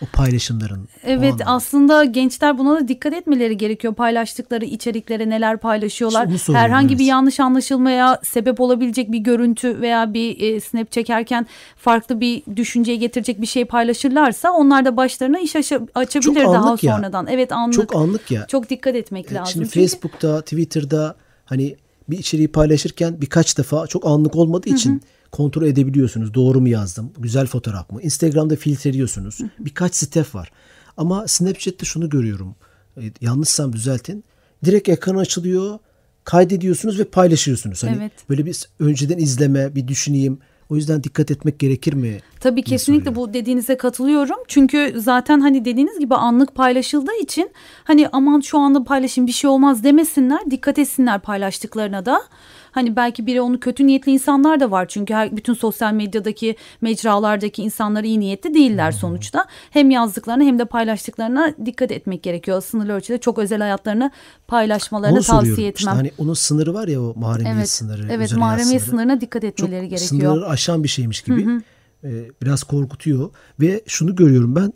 O 0.02 0.06
paylaşımların. 0.12 0.80
o 0.82 0.86
Evet 1.04 1.24
anlamda. 1.32 1.44
aslında 1.46 2.04
gençler 2.04 2.58
buna 2.58 2.80
da 2.80 2.88
dikkat 2.88 3.12
etmeleri 3.12 3.56
gerekiyor. 3.56 3.94
Paylaştıkları 3.94 4.64
içeriklere 4.64 5.28
neler 5.30 5.56
paylaşıyorlar. 5.56 6.28
İşte 6.28 6.52
Herhangi 6.52 6.88
bir 6.88 6.94
evet. 7.02 7.06
yanlış 7.10 7.40
anlaşılmaya 7.40 8.20
sebep 8.22 8.60
olabilecek 8.60 9.12
bir 9.12 9.18
görüntü 9.18 9.80
veya 9.80 10.14
bir 10.14 10.40
e, 10.40 10.60
snap 10.60 10.92
çekerken 10.92 11.46
farklı 11.76 12.20
bir 12.20 12.42
düşünceye 12.56 12.96
getirecek 12.96 13.40
bir 13.40 13.46
şey 13.46 13.64
paylaşırlarsa 13.64 14.50
onlar 14.52 14.84
da 14.84 14.96
başlarına 14.96 15.38
iş 15.38 15.56
aşa- 15.56 15.86
açabilir 15.94 16.44
daha 16.44 16.56
anlık 16.56 16.84
ya. 16.84 16.96
sonradan. 16.96 17.26
Evet 17.26 17.52
anlık. 17.52 17.74
Çok 17.74 17.96
anlık 17.96 18.30
ya. 18.30 18.46
Çok 18.46 18.70
dikkat 18.70 18.94
etmek 18.96 19.32
E, 19.32 19.34
lazım. 19.34 19.52
Şimdi 19.52 19.64
Çünkü- 19.70 19.80
Facebook'ta, 19.80 20.40
Twitter'da 20.40 21.16
hani 21.44 21.76
bir 22.10 22.18
içeriği 22.18 22.48
paylaşırken 22.48 23.20
birkaç 23.20 23.58
defa 23.58 23.86
çok 23.86 24.06
anlık 24.06 24.36
olmadığı 24.36 24.68
için 24.68 25.02
kontrol 25.32 25.66
edebiliyorsunuz. 25.66 26.34
Doğru 26.34 26.60
mu 26.60 26.68
yazdım? 26.68 27.12
Güzel 27.18 27.46
fotoğraf 27.46 27.90
mı? 27.90 28.02
Instagram'da 28.02 28.56
filtreliyorsunuz. 28.56 29.38
Birkaç 29.58 29.94
step 29.94 30.34
var. 30.34 30.52
Ama 30.96 31.28
Snapchat'te 31.28 31.86
şunu 31.86 32.08
görüyorum. 32.08 32.54
E, 32.96 33.02
yanlışsam 33.20 33.72
düzeltin. 33.72 34.24
Direkt 34.64 34.88
ekran 34.88 35.16
açılıyor. 35.16 35.78
Kaydediyorsunuz 36.24 36.98
ve 36.98 37.04
paylaşıyorsunuz. 37.04 37.82
Hani 37.82 37.96
Evet. 38.00 38.12
böyle 38.28 38.46
bir 38.46 38.68
önceden 38.80 39.18
izleme, 39.18 39.74
bir 39.74 39.88
düşüneyim. 39.88 40.38
O 40.70 40.76
yüzden 40.76 41.02
dikkat 41.04 41.30
etmek 41.30 41.58
gerekir 41.58 41.92
mi? 41.92 42.18
Tabii 42.40 42.62
kesinlikle 42.62 43.14
bu 43.14 43.34
dediğinize 43.34 43.76
katılıyorum. 43.76 44.36
Çünkü 44.48 44.92
zaten 44.96 45.40
hani 45.40 45.64
dediğiniz 45.64 45.98
gibi 45.98 46.14
anlık 46.14 46.54
paylaşıldığı 46.54 47.20
için 47.22 47.50
hani 47.84 48.08
aman 48.12 48.40
şu 48.40 48.58
anda 48.58 48.84
paylaşayım 48.84 49.26
bir 49.26 49.32
şey 49.32 49.50
olmaz 49.50 49.84
demesinler. 49.84 50.50
Dikkat 50.50 50.78
etsinler 50.78 51.20
paylaştıklarına 51.20 52.06
da. 52.06 52.20
Hani 52.70 52.96
belki 52.96 53.26
biri 53.26 53.40
onu 53.40 53.60
kötü 53.60 53.86
niyetli 53.86 54.12
insanlar 54.12 54.60
da 54.60 54.70
var. 54.70 54.88
Çünkü 54.88 55.14
her 55.14 55.36
bütün 55.36 55.54
sosyal 55.54 55.92
medyadaki 55.92 56.56
mecralardaki 56.80 57.62
insanlar 57.62 58.04
iyi 58.04 58.20
niyetli 58.20 58.54
değiller 58.54 58.92
sonuçta. 58.92 59.46
Hem 59.70 59.90
yazdıklarına 59.90 60.44
hem 60.44 60.58
de 60.58 60.64
paylaştıklarına 60.64 61.54
dikkat 61.66 61.92
etmek 61.92 62.22
gerekiyor. 62.22 62.62
Sınırlı 62.62 62.92
ölçüde 62.92 63.18
çok 63.18 63.38
özel 63.38 63.60
hayatlarını 63.60 64.10
paylaşmalarını 64.48 65.16
Onu 65.16 65.22
tavsiye 65.22 65.68
etmem. 65.68 65.72
İşte 65.74 65.90
hani 65.90 66.10
onun 66.18 66.34
sınırı 66.34 66.74
var 66.74 66.88
ya 66.88 67.02
o 67.02 67.14
mahremiyet 67.16 67.56
evet. 67.56 67.68
sınırı. 67.68 68.06
evet 68.12 68.36
mahremiyet 68.36 68.82
sınırı. 68.82 68.90
sınırına 68.90 69.20
dikkat 69.20 69.42
çok 69.42 69.50
etmeleri 69.50 69.88
gerekiyor. 69.88 70.08
sınırları 70.08 70.48
aşan 70.48 70.84
bir 70.84 70.88
şeymiş 70.88 71.22
gibi 71.22 71.60
e, 72.04 72.10
biraz 72.42 72.62
korkutuyor 72.62 73.30
ve 73.60 73.82
şunu 73.86 74.16
görüyorum 74.16 74.56
ben 74.56 74.72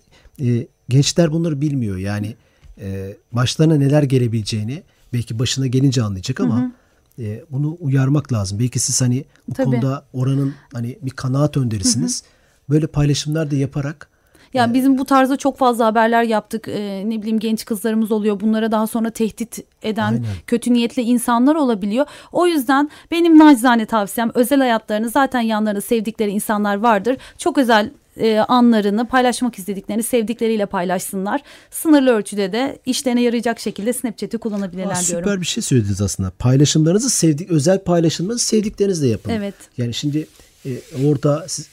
e, 0.46 0.66
gençler 0.88 1.32
bunları 1.32 1.60
bilmiyor 1.60 1.96
yani 1.96 2.36
e, 2.80 3.16
başlarına 3.32 3.76
neler 3.76 4.02
gelebileceğini 4.02 4.82
belki 5.12 5.38
başına 5.38 5.66
gelince 5.66 6.02
anlayacak 6.02 6.40
ama 6.40 6.72
e, 7.18 7.44
bunu 7.50 7.76
uyarmak 7.80 8.32
lazım. 8.32 8.58
Belki 8.58 8.78
siz 8.78 9.00
hani 9.00 9.24
bu 9.48 9.54
Tabii. 9.54 9.66
konuda 9.66 10.06
oranın 10.12 10.54
hani 10.72 10.98
bir 11.02 11.10
kanaat 11.10 11.56
önderisiniz. 11.56 12.22
Böyle 12.70 12.86
paylaşımlar 12.86 13.50
da 13.50 13.56
yaparak 13.56 14.08
Ya 14.54 14.74
bizim 14.74 14.98
bu 14.98 15.04
tarzda 15.04 15.36
çok 15.36 15.58
fazla 15.58 15.86
haberler 15.86 16.22
yaptık. 16.22 16.68
Ee, 16.68 17.02
ne 17.06 17.22
bileyim 17.22 17.38
genç 17.38 17.64
kızlarımız 17.64 18.12
oluyor. 18.12 18.40
Bunlara 18.40 18.72
daha 18.72 18.86
sonra 18.86 19.10
tehdit 19.10 19.58
eden 19.82 20.12
Aynen. 20.12 20.24
kötü 20.46 20.72
niyetli 20.72 21.02
insanlar 21.02 21.54
olabiliyor. 21.54 22.06
O 22.32 22.46
yüzden 22.46 22.90
benim 23.10 23.38
nacizane 23.38 23.86
tavsiyem 23.86 24.30
özel 24.34 24.58
hayatlarını 24.58 25.10
zaten 25.10 25.40
yanlarında 25.40 25.80
sevdikleri 25.80 26.30
insanlar 26.30 26.76
vardır. 26.76 27.16
Çok 27.38 27.58
özel 27.58 27.90
e, 28.16 28.38
anlarını 28.38 29.06
paylaşmak 29.06 29.58
istediklerini 29.58 30.02
sevdikleriyle 30.02 30.66
paylaşsınlar. 30.66 31.40
Sınırlı 31.70 32.10
ölçüde 32.10 32.52
de 32.52 32.78
işlerine 32.86 33.22
yarayacak 33.22 33.60
şekilde 33.60 33.92
Snapchat'i 33.92 34.38
kullanabilirler 34.38 34.84
Aa, 34.84 35.06
diyorum. 35.06 35.24
süper 35.24 35.40
bir 35.40 35.46
şey 35.46 35.62
söylediniz 35.62 36.00
aslında. 36.00 36.30
Paylaşımlarınızı 36.38 37.10
sevdik, 37.10 37.50
özel 37.50 37.78
paylaşımlarınızı 37.78 38.44
sevdiklerinizle 38.44 39.08
yapın. 39.08 39.30
Evet. 39.30 39.54
Yani 39.78 39.94
şimdi 39.94 40.26
e, 40.66 40.70
orada 41.06 41.44
siz, 41.48 41.68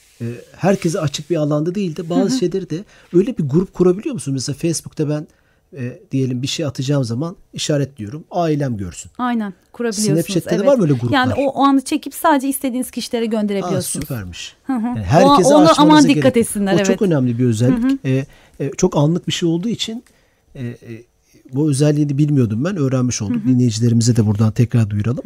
herkese 0.56 1.00
açık 1.00 1.30
bir 1.30 1.36
alanda 1.36 1.76
değil 1.76 1.96
de 1.96 2.10
bazı 2.10 2.38
şeyleri 2.38 2.70
de 2.70 2.84
öyle 3.14 3.38
bir 3.38 3.44
grup 3.44 3.74
kurabiliyor 3.74 4.14
musun? 4.14 4.34
Mesela 4.34 4.56
Facebook'ta 4.56 5.10
ben 5.10 5.28
e, 5.78 6.00
diyelim 6.12 6.42
bir 6.42 6.48
şey 6.48 6.66
atacağım 6.66 7.04
zaman 7.04 7.36
işaretliyorum. 7.54 8.24
Ailem 8.32 8.78
görsün. 8.78 9.12
Aynen 9.18 9.54
kurabiliyorsunuz. 9.74 10.26
Snapchat'te 10.26 10.50
de 10.50 10.56
evet. 10.56 10.68
var 10.68 10.76
mı 10.76 10.84
öyle 10.84 10.94
gruplar? 10.94 11.18
Yani 11.18 11.34
o, 11.34 11.46
o 11.46 11.64
anı 11.64 11.82
çekip 11.82 12.14
sadece 12.14 12.48
istediğiniz 12.48 12.92
kişilere 12.92 13.24
Aa, 13.24 13.26
gönderebiliyorsunuz. 13.26 14.06
süpermiş. 14.06 14.56
Yani 14.70 15.00
herkese 15.00 15.30
O- 15.30 15.38
açmanıza 15.38 15.74
aman 15.78 16.02
gerek 16.04 16.16
dikkat 16.16 16.36
yok. 16.36 16.46
etsinler, 16.46 16.74
O 16.74 16.76
evet. 16.76 16.86
çok 16.86 17.02
önemli 17.02 17.40
bir 17.40 17.46
özellik. 17.46 18.06
E, 18.06 18.26
e, 18.60 18.72
çok 18.78 18.98
anlık 18.98 19.28
bir 19.28 19.34
şey 19.34 19.50
olduğu 19.50 19.70
için 19.70 20.04
e, 20.56 20.68
e, 20.68 20.78
bu 21.54 21.70
özelliğini 21.70 22.18
bilmiyordum 22.18 22.64
ben. 22.66 22.78
Öğrenmiş 22.78 23.22
olduk. 23.22 23.46
Dinleyicilerimize 23.48 24.16
de 24.16 24.26
buradan 24.26 24.52
tekrar 24.52 24.90
duyuralım. 24.90 25.24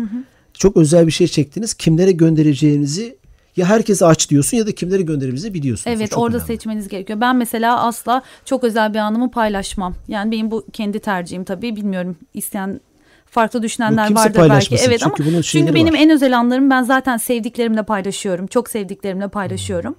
Çok 0.53 0.77
özel 0.77 1.07
bir 1.07 1.11
şey 1.11 1.27
çektiniz. 1.27 1.73
Kimlere 1.73 2.11
göndereceğinizi 2.11 3.17
ya 3.57 3.65
herkese 3.65 4.05
aç 4.05 4.29
diyorsun 4.29 4.57
ya 4.57 4.67
da 4.67 4.71
kimlere 4.71 5.01
göndereceğinizi 5.01 5.53
biliyorsunuz. 5.53 5.97
Evet 5.97 6.17
orada 6.17 6.37
önemli. 6.37 6.47
seçmeniz 6.47 6.87
gerekiyor. 6.87 7.21
Ben 7.21 7.35
mesela 7.35 7.83
asla 7.83 8.21
çok 8.45 8.63
özel 8.63 8.93
bir 8.93 8.99
anımı 8.99 9.31
paylaşmam. 9.31 9.95
Yani 10.07 10.31
benim 10.31 10.51
bu 10.51 10.65
kendi 10.73 10.99
tercihim 10.99 11.43
tabii. 11.43 11.75
Bilmiyorum 11.75 12.15
isteyen 12.33 12.79
farklı 13.25 13.63
düşünenler 13.63 14.09
Yok, 14.09 14.17
vardır 14.17 14.49
belki. 14.49 14.75
Evet 14.75 14.99
Çünkü 14.99 15.23
ama 15.23 15.31
bunun 15.31 15.41
çünkü 15.41 15.73
benim 15.73 15.93
var. 15.93 15.99
en 15.99 16.09
özel 16.09 16.37
anlarımı 16.37 16.69
ben 16.69 16.83
zaten 16.83 17.17
sevdiklerimle 17.17 17.83
paylaşıyorum. 17.83 18.47
Çok 18.47 18.69
sevdiklerimle 18.69 19.27
paylaşıyorum. 19.27 19.95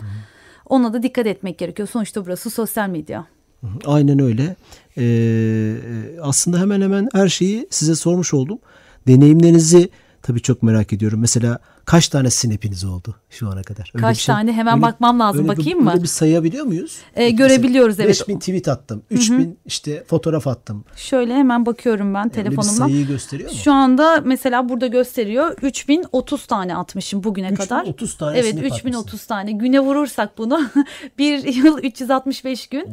Ona 0.69 0.93
da 0.93 1.03
dikkat 1.03 1.27
etmek 1.27 1.59
gerekiyor. 1.59 1.89
Sonuçta 1.93 2.27
burası 2.27 2.51
sosyal 2.51 2.89
medya. 2.89 3.27
Aynen 3.87 4.19
öyle. 4.19 4.57
Ee, 4.99 5.77
aslında 6.23 6.61
hemen 6.61 6.81
hemen 6.81 7.09
her 7.13 7.29
şeyi 7.29 7.67
size 7.71 7.95
sormuş 7.95 8.35
oldum. 8.35 8.59
Deneyimlerinizi 9.07 9.89
tabii 10.27 10.43
çok 10.43 10.63
merak 10.63 10.93
ediyorum. 10.93 11.21
Mesela 11.21 11.59
kaç 11.85 12.09
tane 12.09 12.31
snap'iniz 12.31 12.85
oldu 12.85 13.15
şu 13.31 13.49
ana 13.49 13.63
kadar? 13.63 13.91
Öyle 13.95 14.03
Kaç 14.07 14.19
şey- 14.19 14.35
tane? 14.35 14.53
Hemen 14.53 14.83
bakmam 14.83 15.21
lazım. 15.21 15.41
öyle 15.43 15.53
bir- 15.53 15.59
Bakayım 15.59 15.85
mı? 15.85 15.91
Öyle 15.91 16.03
bir 16.03 16.09
sayabiliyor 16.09 16.65
muyuz? 16.65 16.99
Ee, 17.15 17.25
Mesela 17.25 17.37
görebiliyoruz, 17.37 18.01
evet. 18.01 18.09
5000 18.09 18.39
tweet 18.39 18.69
attım. 18.69 19.03
3000 19.11 19.59
işte 19.67 20.05
fotoğraf 20.05 20.47
attım. 20.47 20.85
Şöyle 20.97 21.35
hemen 21.35 21.67
bakıyorum 21.67 22.15
ben 22.15 22.31
Öyle 22.39 22.51
bir 22.51 22.63
sayıyı 22.63 23.07
gösteriyor 23.07 23.51
mu? 23.51 23.57
Şu 23.57 23.73
anda 23.73 24.21
mesela 24.25 24.69
burada 24.69 24.87
gösteriyor 24.87 25.57
3030 25.63 26.47
tane 26.47 26.77
atmışım 26.77 27.25
bugüne 27.25 27.55
kadar. 27.55 27.81
3030 27.83 28.19
tane 28.19 28.39
Evet 28.39 28.53
snap 28.55 28.65
3030 28.65 29.27
tane. 29.27 29.53
Güne 29.53 29.81
vurursak 29.81 30.39
bunu 30.39 30.61
bir 31.19 31.45
yıl 31.65 31.79
365 31.79 32.67
gün. 32.67 32.89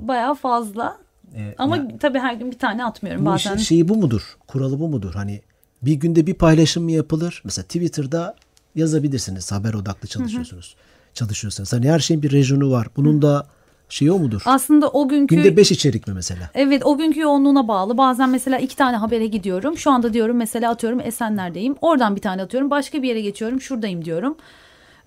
Bayağı 0.00 0.34
fazla. 0.34 0.96
Ee, 1.34 1.54
Ama 1.58 1.76
ya- 1.76 1.88
tabii 2.00 2.18
her 2.18 2.34
gün 2.34 2.50
bir 2.50 2.58
tane 2.58 2.84
atmıyorum 2.84 3.22
Bu 3.22 3.26
bazen. 3.26 3.54
işin 3.54 3.64
şeyi 3.64 3.88
bu 3.88 3.96
mudur? 3.96 4.36
Kuralı 4.46 4.80
bu 4.80 4.88
mudur? 4.88 5.14
Hani 5.14 5.40
bir 5.82 5.94
günde 5.94 6.26
bir 6.26 6.34
paylaşım 6.34 6.84
mı 6.84 6.92
yapılır? 6.92 7.42
Mesela 7.44 7.64
Twitter'da 7.64 8.36
yazabilirsiniz. 8.74 9.52
Haber 9.52 9.74
odaklı 9.74 10.08
çalışıyorsunuz. 10.08 10.76
Çalışıyorsanız. 11.14 11.72
Hani 11.72 11.90
her 11.90 11.98
şeyin 11.98 12.22
bir 12.22 12.32
rejonu 12.32 12.70
var. 12.70 12.88
Bunun 12.96 13.22
da 13.22 13.46
şeyi 13.88 14.12
o 14.12 14.18
mudur? 14.18 14.42
Aslında 14.44 14.88
o 14.88 15.08
günkü 15.08 15.36
Günde 15.36 15.56
5 15.56 15.72
içerik 15.72 16.06
mi 16.06 16.14
mesela? 16.14 16.50
Evet 16.54 16.86
o 16.86 16.98
günkü 16.98 17.20
yoğunluğuna 17.20 17.68
bağlı. 17.68 17.98
Bazen 17.98 18.30
mesela 18.30 18.58
iki 18.58 18.76
tane 18.76 18.96
habere 18.96 19.26
gidiyorum. 19.26 19.78
Şu 19.78 19.90
anda 19.90 20.12
diyorum 20.12 20.36
mesela 20.36 20.70
atıyorum 20.70 21.00
Esenler'deyim. 21.00 21.74
Oradan 21.80 22.16
bir 22.16 22.20
tane 22.20 22.42
atıyorum. 22.42 22.70
Başka 22.70 23.02
bir 23.02 23.08
yere 23.08 23.20
geçiyorum. 23.20 23.60
Şuradayım 23.60 24.04
diyorum. 24.04 24.36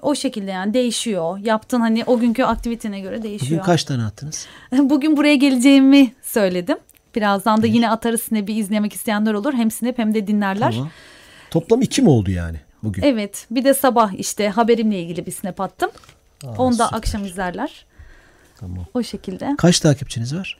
O 0.01 0.15
şekilde 0.15 0.51
yani 0.51 0.73
değişiyor. 0.73 1.37
Yaptığın 1.37 1.79
hani 1.81 2.03
o 2.05 2.19
günkü 2.19 2.43
aktivitene 2.43 2.99
göre 2.99 3.17
Bugün 3.17 3.29
değişiyor. 3.29 3.63
kaç 3.63 3.83
tane 3.83 4.03
attınız? 4.03 4.45
Bugün 4.71 5.17
buraya 5.17 5.35
geleceğimi 5.35 6.13
söyledim. 6.21 6.77
Birazdan 7.15 7.61
da 7.61 7.67
yine 7.67 7.89
atarız 7.89 8.21
Snap'i 8.21 8.53
izlemek 8.53 8.93
isteyenler 8.93 9.33
olur. 9.33 9.53
Hem 9.53 9.71
Snap 9.71 9.97
hem 9.97 10.13
de 10.13 10.27
dinlerler. 10.27 10.71
Tamam. 10.71 10.89
Toplam 11.51 11.81
2 11.81 12.01
mi 12.01 12.09
oldu 12.09 12.31
yani 12.31 12.57
bugün? 12.83 13.03
Evet 13.03 13.47
bir 13.51 13.63
de 13.63 13.73
sabah 13.73 14.13
işte 14.13 14.49
haberimle 14.49 14.99
ilgili 15.01 15.25
bir 15.25 15.31
Snap 15.31 15.61
attım. 15.61 15.89
Onu 16.57 16.77
da 16.77 16.89
akşam 16.89 17.25
izlerler. 17.25 17.85
Tamam. 18.59 18.85
O 18.93 19.03
şekilde. 19.03 19.55
Kaç 19.57 19.79
takipçiniz 19.79 20.35
var? 20.35 20.57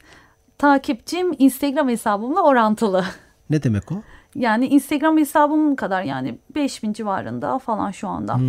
Takipçim 0.57 1.35
Instagram 1.39 1.89
hesabımla 1.89 2.41
orantılı. 2.41 3.05
Ne 3.49 3.63
demek 3.63 3.91
o? 3.91 3.95
Yani 4.35 4.67
Instagram 4.67 5.17
hesabım 5.17 5.75
kadar 5.75 6.03
yani 6.03 6.39
5000 6.55 6.93
civarında 6.93 7.59
falan 7.59 7.91
şu 7.91 8.07
anda 8.07 8.39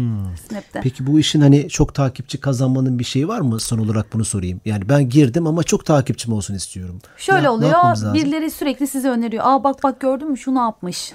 Snap'te. 0.49 0.81
Peki 0.83 1.07
bu 1.07 1.21
işin 1.21 1.41
hani 1.41 1.69
çok 1.69 1.95
takipçi 1.95 2.41
kazanmanın 2.41 2.99
bir 2.99 3.05
şeyi 3.05 3.29
var 3.29 3.41
mı? 3.41 3.61
Son 3.61 3.79
olarak 3.79 4.13
bunu 4.13 4.25
sorayım. 4.25 4.61
Yani 4.65 4.89
ben 4.89 5.09
girdim 5.09 5.47
ama 5.47 5.63
çok 5.63 5.87
takipçim 5.87 6.33
olsun 6.33 6.55
istiyorum. 6.55 6.99
Şöyle 7.17 7.41
Ne- 7.41 7.45
ne 7.45 7.51
oluyor 7.51 7.71
lazım? 7.73 8.15
birileri 8.15 8.51
sürekli 8.51 8.87
size 8.87 9.09
öneriyor. 9.09 9.43
Aa 9.47 9.65
bak 9.65 9.83
bak 9.83 10.01
gördün 10.01 10.31
mü 10.31 10.39
şunu 10.39 10.59
yapmış 10.59 11.13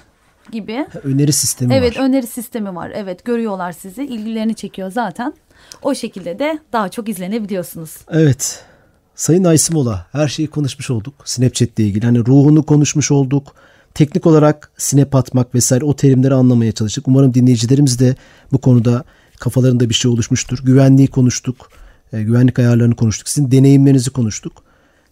gibi. 0.52 0.86
Ha, 0.92 0.98
Öneri 1.04 1.32
sistemi 1.32 1.74
Evet 1.74 1.98
var. 1.98 2.02
öneri 2.04 2.26
sistemi 2.26 2.74
var. 2.74 2.92
Evet 2.94 3.24
görüyorlar 3.24 3.72
sizi 3.72 4.04
ilgilerini 4.04 4.54
çekiyor 4.54 4.90
zaten. 4.90 5.34
O 5.82 5.94
şekilde 5.94 6.38
de 6.38 6.58
daha 6.72 6.88
çok 6.88 7.08
izlenebiliyorsunuz. 7.08 7.96
Evet. 8.08 8.64
Sayın 9.14 9.44
Aysimola 9.44 10.06
her 10.12 10.28
şeyi 10.28 10.48
konuşmuş 10.50 10.90
olduk. 10.90 11.14
Snapchat 11.24 11.78
ile 11.78 11.86
ilgili. 11.86 12.06
Hani 12.06 12.18
ruhunu 12.18 12.62
konuşmuş 12.62 13.10
olduk. 13.10 13.54
Teknik 13.96 14.26
olarak 14.26 14.70
snap 14.76 15.14
atmak 15.14 15.54
vesaire 15.54 15.84
o 15.84 15.96
terimleri 15.96 16.34
anlamaya 16.34 16.72
çalıştık. 16.72 17.08
Umarım 17.08 17.34
dinleyicilerimiz 17.34 17.98
de 17.98 18.16
bu 18.52 18.58
konuda 18.58 19.04
kafalarında 19.38 19.88
bir 19.88 19.94
şey 19.94 20.10
oluşmuştur. 20.10 20.58
Güvenliği 20.62 21.08
konuştuk. 21.08 21.70
e, 22.12 22.22
güvenlik 22.22 22.58
ayarlarını 22.58 22.96
konuştuk. 22.96 23.28
Sizin 23.28 23.50
deneyimlerinizi 23.50 24.10
konuştuk. 24.10 24.52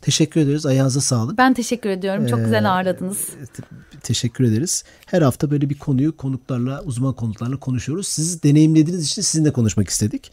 Teşekkür 0.02 0.40
ederiz. 0.40 0.66
Ayağınıza 0.66 1.00
sağlık. 1.00 1.38
Ben 1.38 1.54
teşekkür 1.54 1.88
ediyorum. 1.90 2.26
Çok 2.26 2.38
Ee, 2.38 2.42
güzel 2.42 2.70
ağırladınız. 2.72 3.18
Te- 3.56 3.62
Teşekkür 4.02 4.44
ederiz. 4.44 4.84
Her 5.06 5.22
hafta 5.22 5.50
böyle 5.50 5.70
bir 5.70 5.78
konuyu 5.78 6.16
konuklarla, 6.16 6.82
uzman 6.84 7.12
konuklarla 7.12 7.56
konuşuyoruz. 7.56 8.08
Siz 8.08 8.42
deneyimlediğiniz 8.42 9.06
için 9.06 9.22
sizinle 9.22 9.52
konuşmak 9.52 9.88
istedik. 9.88 10.30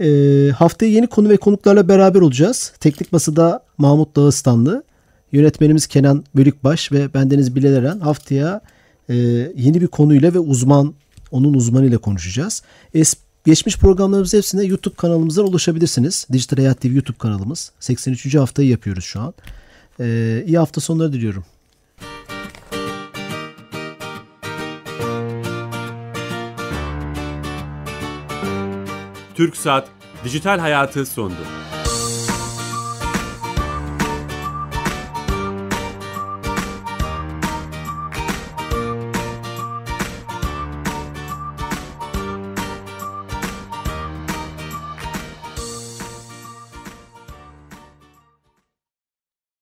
Ee, 0.00 0.50
haftaya 0.56 0.92
yeni 0.92 1.06
konu 1.06 1.28
ve 1.28 1.36
konuklarla 1.36 1.88
beraber 1.88 2.20
olacağız. 2.20 2.72
Teknik 2.80 3.12
Masa'da 3.12 3.62
Mahmut 3.78 4.16
Dağıstanlı, 4.16 4.82
yönetmenimiz 5.32 5.86
Kenan 5.86 6.24
Bölükbaş 6.36 6.92
ve 6.92 7.14
bendeniz 7.14 7.56
Bilal 7.56 7.72
Eren 7.72 8.00
haftaya 8.00 8.60
e, 9.08 9.14
yeni 9.56 9.80
bir 9.80 9.86
konuyla 9.86 10.34
ve 10.34 10.38
uzman, 10.38 10.94
onun 11.30 11.54
uzmanıyla 11.54 11.98
konuşacağız. 11.98 12.62
Es, 12.94 13.14
geçmiş 13.46 13.78
programlarımız 13.78 14.34
hepsine 14.34 14.64
YouTube 14.64 14.94
kanalımızdan 14.94 15.46
ulaşabilirsiniz. 15.46 16.26
Dijital 16.32 16.56
Hayat 16.56 16.80
TV 16.80 16.86
YouTube 16.86 17.18
kanalımız. 17.18 17.72
83. 17.80 18.34
haftayı 18.34 18.68
yapıyoruz 18.68 19.04
şu 19.04 19.20
an. 19.20 19.34
Ee, 20.00 20.44
iyi 20.46 20.58
hafta 20.58 20.80
sonları 20.80 21.12
diliyorum. 21.12 21.44
Türksat 29.34 29.88
Dijital 30.24 30.58
Hayatı 30.58 31.06
sondu. 31.06 31.34